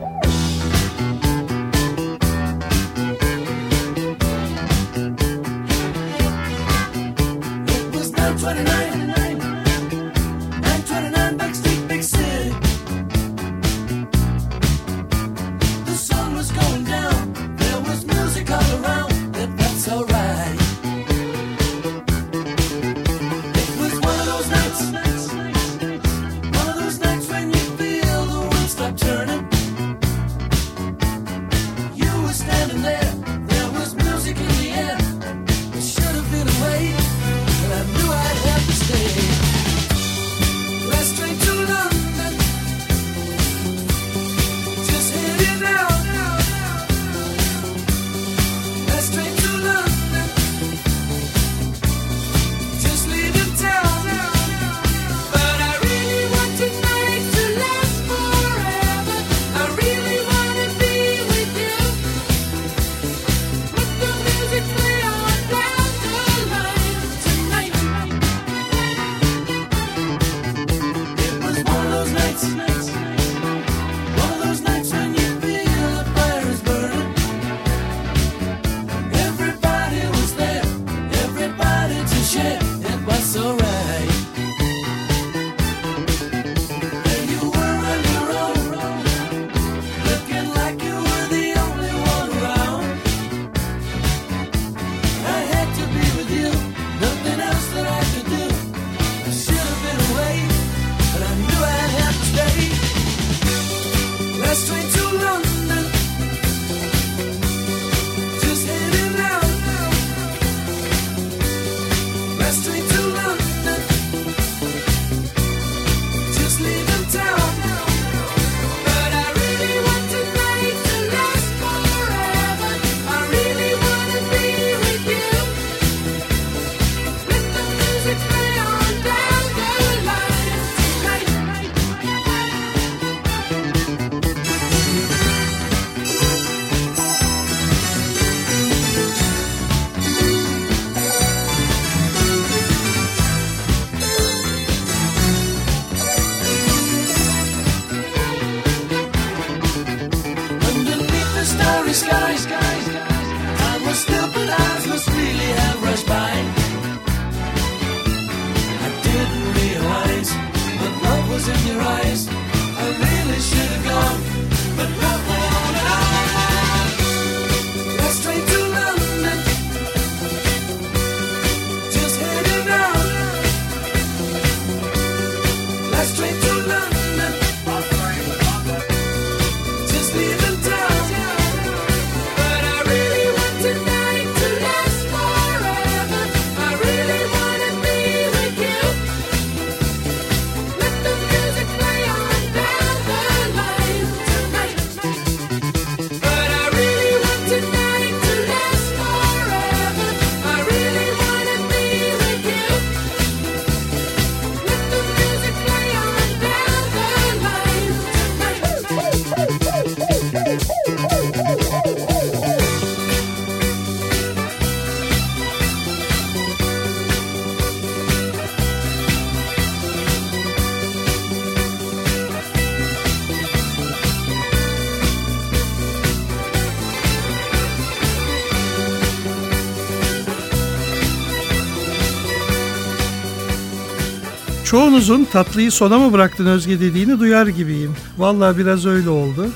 Çoğunuzun 234.70 235.26
tatlıyı 235.26 235.72
sona 235.72 236.00
mı 236.00 236.14
bıraktın 236.14 236.46
Özge 236.46 236.80
dediğini 236.80 237.20
duyar 237.20 237.48
gibiyim. 237.48 237.96
Valla 238.18 238.58
biraz 238.58 238.86
öyle 238.86 239.10
oldu. 239.10 239.50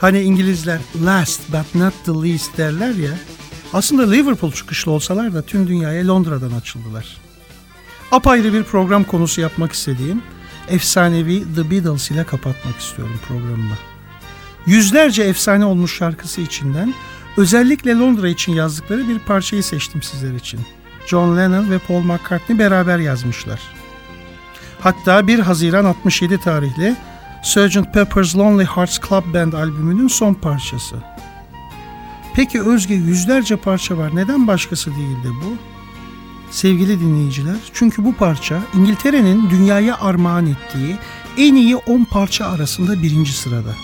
Hani 0.00 0.20
İngilizler 0.20 0.80
last 1.04 1.40
but 1.52 1.74
not 1.74 1.94
the 2.04 2.28
least 2.28 2.58
derler 2.58 2.94
ya. 2.94 3.10
Aslında 3.72 4.10
Liverpool 4.10 4.52
çıkışlı 4.52 4.92
olsalar 4.92 5.34
da 5.34 5.42
tüm 5.42 5.66
dünyaya 5.68 6.08
Londra'dan 6.08 6.50
açıldılar. 6.50 7.16
Apayrı 8.12 8.52
bir 8.52 8.62
program 8.62 9.04
konusu 9.04 9.40
yapmak 9.40 9.72
istediğim 9.72 10.22
efsanevi 10.68 11.44
The 11.54 11.70
Beatles 11.70 12.10
ile 12.10 12.24
kapatmak 12.24 12.78
istiyorum 12.80 13.20
programımı. 13.28 13.78
Yüzlerce 14.66 15.22
efsane 15.22 15.64
olmuş 15.64 15.96
şarkısı 15.96 16.40
içinden 16.40 16.94
özellikle 17.36 17.94
Londra 17.94 18.28
için 18.28 18.52
yazdıkları 18.52 19.08
bir 19.08 19.18
parçayı 19.18 19.62
seçtim 19.62 20.02
sizler 20.02 20.34
için. 20.34 20.60
John 21.06 21.36
Lennon 21.36 21.70
ve 21.70 21.78
Paul 21.78 22.00
McCartney 22.00 22.58
beraber 22.58 22.98
yazmışlar. 22.98 23.79
Hatta 24.80 25.26
1 25.26 25.38
Haziran 25.38 25.84
67 25.84 26.38
tarihli 26.38 26.96
Sgt. 27.42 27.94
Pepper's 27.94 28.36
Lonely 28.36 28.64
Hearts 28.64 28.98
Club 29.08 29.34
Band 29.34 29.52
albümünün 29.52 30.08
son 30.08 30.34
parçası. 30.34 30.96
Peki 32.34 32.62
Özge 32.62 32.94
yüzlerce 32.94 33.56
parça 33.56 33.98
var. 33.98 34.16
Neden 34.16 34.46
başkası 34.46 34.90
değildi 34.90 35.28
bu? 35.44 35.56
Sevgili 36.50 37.00
dinleyiciler, 37.00 37.56
çünkü 37.74 38.04
bu 38.04 38.14
parça 38.14 38.58
İngiltere'nin 38.74 39.50
dünyaya 39.50 39.98
armağan 39.98 40.46
ettiği 40.46 40.96
en 41.36 41.54
iyi 41.54 41.76
10 41.76 42.04
parça 42.04 42.46
arasında 42.46 43.02
birinci 43.02 43.32
sırada. 43.32 43.74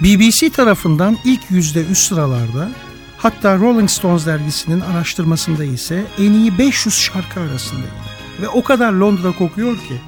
BBC 0.00 0.50
tarafından 0.50 1.18
ilk 1.24 1.40
yüzde 1.50 1.86
üst 1.86 2.08
sıralarda, 2.08 2.70
hatta 3.18 3.58
Rolling 3.58 3.90
Stones 3.90 4.26
dergisinin 4.26 4.80
araştırmasında 4.80 5.64
ise 5.64 6.04
en 6.18 6.32
iyi 6.32 6.58
500 6.58 6.94
şarkı 6.94 7.40
arasındaydı. 7.40 8.09
Ve 8.42 8.48
o 8.48 8.62
kadar 8.62 8.92
Londra 8.92 9.32
kokuyor 9.32 9.76
ki. 9.76 10.00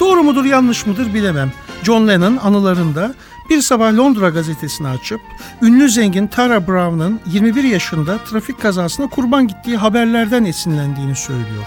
Doğru 0.00 0.22
mudur 0.22 0.44
yanlış 0.44 0.86
mıdır 0.86 1.14
bilemem. 1.14 1.52
John 1.82 2.08
Lennon 2.08 2.36
anılarında 2.36 3.14
bir 3.50 3.62
sabah 3.62 3.92
Londra 3.92 4.28
gazetesini 4.28 4.88
açıp 4.88 5.20
ünlü 5.62 5.88
zengin 5.88 6.26
Tara 6.26 6.66
Brown'ın 6.66 7.20
21 7.26 7.64
yaşında 7.64 8.18
trafik 8.18 8.60
kazasına 8.60 9.06
kurban 9.06 9.48
gittiği 9.48 9.76
haberlerden 9.76 10.44
esinlendiğini 10.44 11.16
söylüyor. 11.16 11.64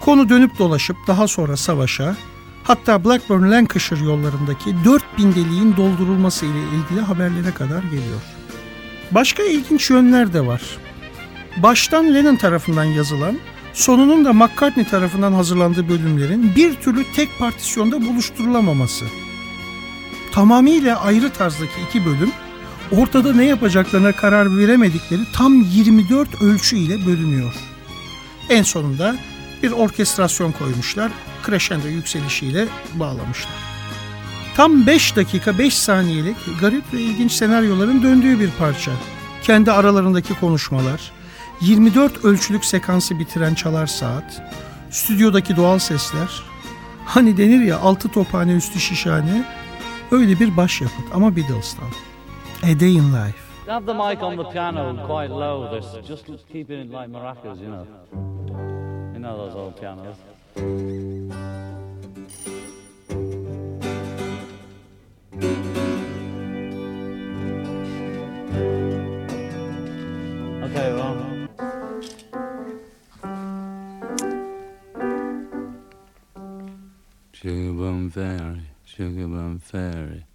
Konu 0.00 0.28
dönüp 0.28 0.58
dolaşıp 0.58 0.96
daha 1.06 1.28
sonra 1.28 1.56
savaşa, 1.56 2.16
hatta 2.64 3.04
Blackburn 3.04 3.50
Lancashire 3.50 4.04
yollarındaki 4.04 4.84
4000 4.84 5.34
deliğin 5.34 5.76
doldurulması 5.76 6.46
ile 6.46 6.62
ilgili 6.62 7.00
haberlere 7.00 7.50
kadar 7.50 7.82
geliyor. 7.82 8.20
Başka 9.10 9.42
ilginç 9.42 9.90
yönler 9.90 10.32
de 10.32 10.46
var. 10.46 10.62
Baştan 11.56 12.14
Lennon 12.14 12.36
tarafından 12.36 12.84
yazılan, 12.84 13.38
sonunun 13.74 14.24
da 14.24 14.32
McCartney 14.32 14.84
tarafından 14.84 15.32
hazırlandığı 15.32 15.88
bölümlerin 15.88 16.52
bir 16.56 16.74
türlü 16.74 17.04
tek 17.16 17.38
partisyonda 17.38 18.06
buluşturulamaması. 18.06 19.04
Tamamıyla 20.32 21.00
ayrı 21.00 21.30
tarzdaki 21.30 21.72
iki 21.88 22.06
bölüm 22.06 22.32
ortada 22.92 23.32
ne 23.32 23.44
yapacaklarına 23.44 24.12
karar 24.12 24.58
veremedikleri 24.58 25.20
tam 25.32 25.60
24 25.60 26.42
ölçü 26.42 26.76
ile 26.76 27.06
bölünüyor. 27.06 27.54
En 28.50 28.62
sonunda 28.62 29.16
bir 29.62 29.72
orkestrasyon 29.72 30.52
koymuşlar, 30.52 31.12
crescendo 31.46 31.88
yükselişiyle 31.88 32.66
bağlamışlar. 32.94 33.54
Tam 34.56 34.86
5 34.86 35.16
dakika 35.16 35.58
5 35.58 35.74
saniyelik 35.78 36.36
garip 36.60 36.94
ve 36.94 37.00
ilginç 37.00 37.32
senaryoların 37.32 38.02
döndüğü 38.02 38.40
bir 38.40 38.50
parça. 38.50 38.92
Kendi 39.42 39.72
aralarındaki 39.72 40.34
konuşmalar, 40.34 41.12
24 41.60 42.24
ölçülük 42.24 42.64
sekansı 42.64 43.18
bitiren 43.18 43.54
çalar 43.54 43.86
saat, 43.86 44.42
stüdyodaki 44.90 45.56
doğal 45.56 45.78
sesler, 45.78 46.42
hani 47.04 47.36
denir 47.36 47.64
ya 47.64 47.78
altı 47.78 48.08
tophane 48.08 48.52
üstü 48.52 48.80
şişhane, 48.80 49.44
öyle 50.10 50.40
bir 50.40 50.56
başyapıt 50.56 51.04
ama 51.14 51.36
Beatles'tan. 51.36 51.88
A 52.62 52.80
Day 52.80 52.94
in 52.94 53.12
Life. 53.12 53.38
Have 53.66 53.86
the 53.86 53.92
mic 53.92 54.24
on 54.24 54.36
the 54.36 54.52
piano 54.52 55.06
quite 55.06 55.32
low. 55.32 55.70
There's 55.70 56.06
just 56.08 56.26
keeping 56.52 56.80
it 56.80 56.90
like 56.90 57.08
maracas, 57.08 57.60
you 57.60 57.68
know. 57.68 57.86
You 59.14 59.22
know 59.22 59.36
those 59.36 59.58
old 59.58 59.80
pianos. 59.80 60.16
Bum 78.04 78.10
Fairy, 78.10 78.60
Sugar 78.84 79.26
Bum 79.28 79.58
Fairy. 79.58 80.26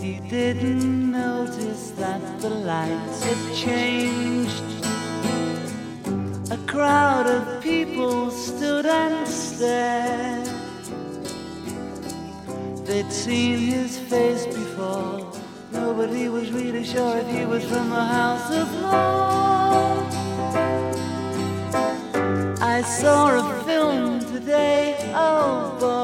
He 0.00 0.20
didn't 0.28 1.10
notice 1.10 1.90
that 1.92 2.20
the 2.40 2.50
lights 2.50 3.24
had 3.24 3.54
changed. 3.54 4.64
A 6.50 6.58
crowd 6.66 7.26
of 7.26 7.62
people 7.62 8.30
stood 8.30 8.86
and 8.86 9.26
stared. 9.26 10.48
They'd 12.86 13.10
seen 13.10 13.58
his 13.58 13.98
face 13.98 14.46
before. 14.46 15.32
Nobody 15.72 16.28
was 16.28 16.52
really 16.52 16.84
sure 16.84 17.16
if 17.18 17.28
he 17.28 17.44
was 17.46 17.64
from 17.64 17.88
the 17.88 18.04
House 18.18 18.50
of 18.62 18.68
Lords. 18.82 20.14
I 22.60 22.82
saw 22.82 23.22
a 23.40 23.64
film 23.64 24.20
today, 24.20 25.12
oh 25.14 25.76
boy. 25.80 26.03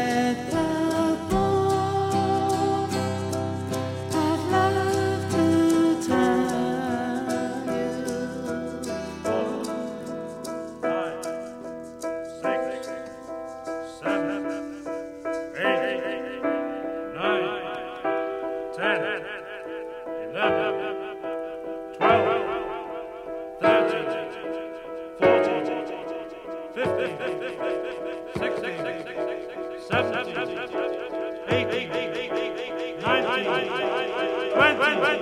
Bye. 34.99 35.21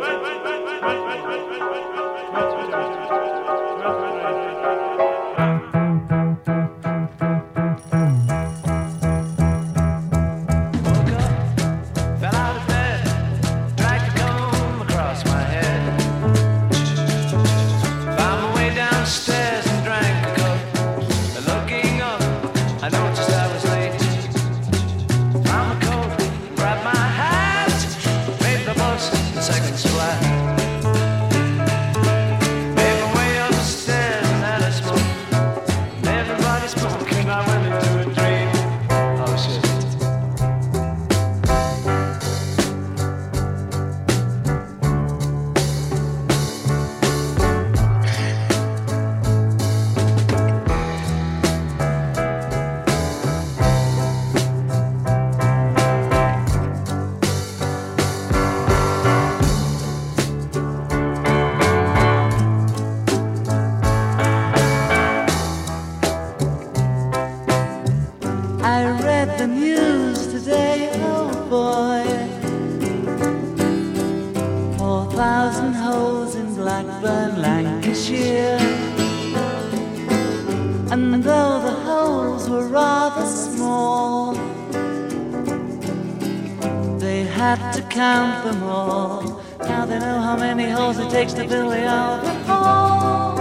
Had 87.39 87.71
to 87.71 87.81
count 87.83 88.43
them 88.43 88.63
all. 88.63 89.41
Now 89.59 89.85
they 89.85 89.97
know 89.97 90.19
how 90.19 90.35
many 90.35 90.69
holes 90.69 90.99
it 90.99 91.09
takes 91.09 91.31
to 91.33 91.47
fill 91.47 91.69
the 91.69 91.83
Albert 91.83 92.45
Hall. 92.45 93.39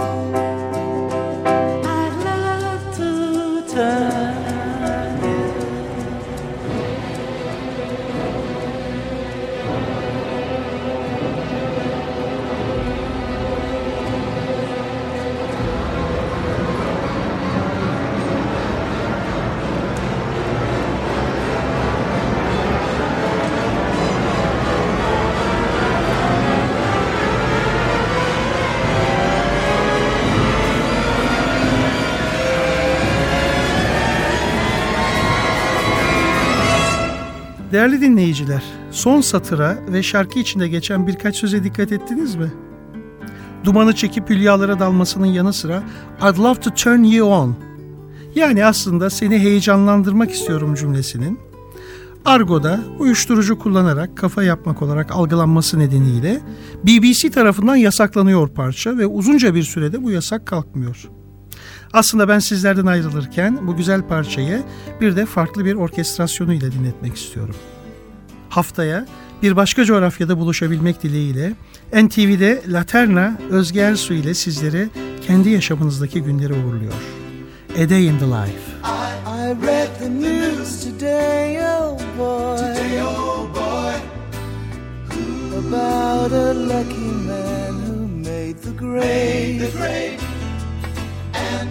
I'd 1.85 2.15
love 2.23 2.95
to 2.95 3.73
turn 3.73 4.38
Değerli 37.71 38.01
dinleyiciler, 38.01 38.63
son 38.91 39.21
satıra 39.21 39.77
ve 39.91 40.03
şarkı 40.03 40.39
içinde 40.39 40.67
geçen 40.67 41.07
birkaç 41.07 41.35
söze 41.35 41.63
dikkat 41.63 41.91
ettiniz 41.91 42.35
mi? 42.35 42.51
Dumanı 43.63 43.95
çekip 43.95 44.29
hülyalara 44.29 44.79
dalmasının 44.79 45.25
yanı 45.25 45.53
sıra 45.53 45.83
I'd 46.21 46.37
love 46.37 46.59
to 46.59 46.69
turn 46.69 47.03
you 47.03 47.29
on. 47.29 47.55
Yani 48.35 48.65
aslında 48.65 49.09
seni 49.09 49.39
heyecanlandırmak 49.39 50.31
istiyorum 50.31 50.75
cümlesinin 50.75 51.39
Argo'da 52.25 52.79
uyuşturucu 52.99 53.59
kullanarak 53.59 54.17
kafa 54.17 54.43
yapmak 54.43 54.81
olarak 54.81 55.11
algılanması 55.11 55.79
nedeniyle 55.79 56.41
BBC 56.83 57.31
tarafından 57.31 57.75
yasaklanıyor 57.75 58.47
parça 58.47 58.97
ve 58.97 59.05
uzunca 59.05 59.55
bir 59.55 59.63
sürede 59.63 60.03
bu 60.03 60.11
yasak 60.11 60.45
kalkmıyor. 60.45 61.09
Aslında 61.93 62.27
ben 62.27 62.39
sizlerden 62.39 62.85
ayrılırken 62.85 63.67
bu 63.67 63.75
güzel 63.77 64.01
parçayı 64.01 64.63
bir 65.01 65.15
de 65.15 65.25
farklı 65.25 65.65
bir 65.65 65.75
orkestrasyonu 65.75 66.53
ile 66.53 66.71
dinletmek 66.71 67.15
istiyorum. 67.15 67.55
Haftaya 68.49 69.05
bir 69.43 69.55
başka 69.55 69.85
coğrafyada 69.85 70.37
buluşabilmek 70.37 71.03
dileğiyle 71.03 71.53
NTV'de 71.93 72.61
Laterna 72.67 73.37
Özge 73.49 73.79
Ersu 73.79 74.13
ile 74.13 74.33
sizleri 74.33 74.89
kendi 75.27 75.49
yaşamınızdaki 75.49 76.21
günleri 76.23 76.53
uğurluyor. 76.53 76.93
A 77.77 77.89
Day 77.89 78.07
in 78.07 78.19
the 78.19 78.25
Life. 78.25 78.69
I 79.25 79.67
read 79.67 79.99
the 79.99 80.09
news 80.09 80.83
today, 80.83 81.59
oh 81.59 81.99
boy. 82.17 82.57
Today, 82.57 83.01
oh 83.01 83.47
boy. 83.55 83.93
About 85.59 86.31
a 86.31 86.53
lucky 86.53 87.11
man 87.27 87.73
who 87.73 88.07
made 88.07 88.55
the 88.63 88.71
grade. 88.71 89.59
the 89.59 89.77
grade. 89.77 90.28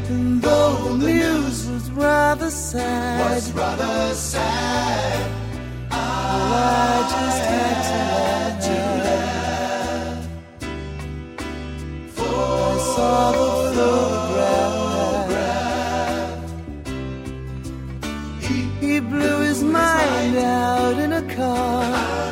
And 0.08 0.40
though 0.40 0.74
the 0.88 0.96
news 1.06 1.68
was 1.68 1.90
rather 1.90 2.50
sad, 2.50 3.30
was 3.30 3.52
rather 3.52 4.14
sad. 4.14 5.30
Well, 5.90 6.00
I 6.00 7.08
just 7.14 7.42
had 7.52 8.60
to 8.66 8.78
laugh. 9.04 10.24
For 12.16 12.24
I 12.24 12.78
saw 12.94 13.32
the 13.32 13.90
photograph. 15.18 16.00
He 18.80 18.92
blew 19.00 19.38
his 19.40 19.62
mind 19.62 20.36
out 20.38 20.98
in 20.98 21.12
a 21.12 21.22
car. 21.36 21.84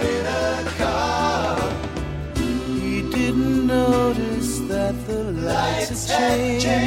in 0.02 0.26
a 0.26 0.64
car 0.78 1.58
He 2.80 3.02
didn't 3.02 3.66
notice 3.66 4.60
that 4.60 4.94
the 5.06 5.22
lights 5.24 6.08
had 6.08 6.60
changed. 6.60 6.85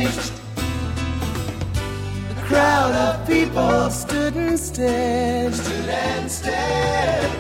Crowd 2.50 2.96
of 2.96 3.28
people 3.28 3.92
stood 3.92 4.36
and 4.36 4.60
stared. 4.60 5.54
Stood 5.54 5.88
and 5.88 6.32
stared. 6.32 7.32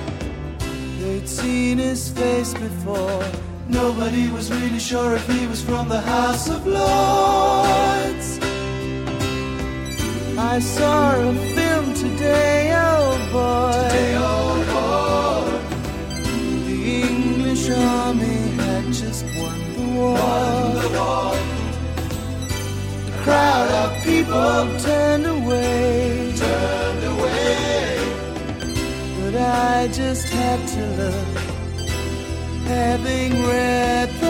They'd 0.99 1.27
seen 1.27 1.79
his 1.79 2.09
face 2.09 2.53
before. 2.53 3.23
Nobody 3.67 4.29
was 4.29 4.51
really 4.51 4.77
sure 4.77 5.15
if 5.15 5.27
he 5.27 5.47
was 5.47 5.63
from 5.63 5.89
the 5.89 5.99
House 5.99 6.47
of 6.47 6.67
Lords. 6.67 8.37
I 10.37 10.59
saw 10.59 11.19
a 11.19 11.33
film 11.55 11.93
today, 11.95 12.71
oh 12.75 13.17
boy. 13.31 13.89
Today, 13.89 14.15
oh 14.15 14.57
boy. 14.75 15.49
The 16.67 17.01
English 17.01 17.67
army 17.71 18.41
had 18.61 18.85
just 18.93 19.25
won 19.39 19.59
the 19.73 19.85
war. 19.97 21.35
The 23.07 23.15
crowd 23.23 23.69
of 23.71 23.88
Oh, 24.31 24.65
people 24.65 24.79
turned 24.79 25.25
away. 25.25 26.33
Turned 26.37 27.03
away. 27.03 27.97
But 29.19 29.35
I 29.35 29.87
just 29.91 30.29
had 30.29 30.67
to 30.73 30.81
look. 31.01 31.37
Having 32.67 33.31
read 33.43 34.09
the 34.21 34.28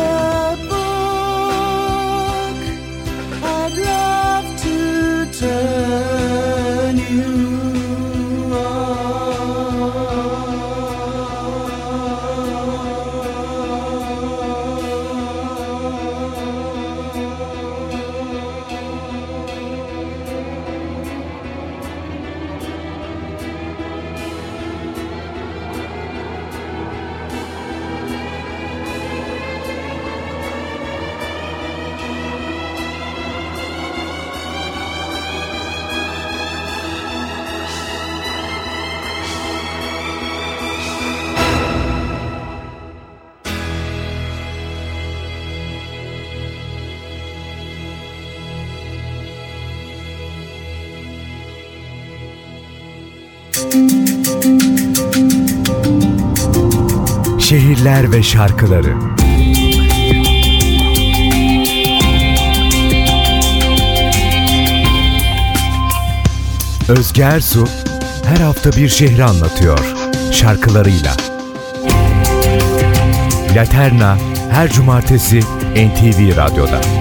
Ve 58.12 58.24
şarkıları 58.24 58.94
Özge 66.90 67.22
Ersu 67.22 67.68
her 68.26 68.38
hafta 68.38 68.72
bir 68.72 68.90
şehri 68.90 69.24
anlatıyor 69.24 69.80
şarkılarıyla. 70.32 71.12
Laterna 73.56 74.18
her 74.52 74.72
cumartesi 74.72 75.40
NTV 75.76 76.38
Radyo'da. 76.38 76.99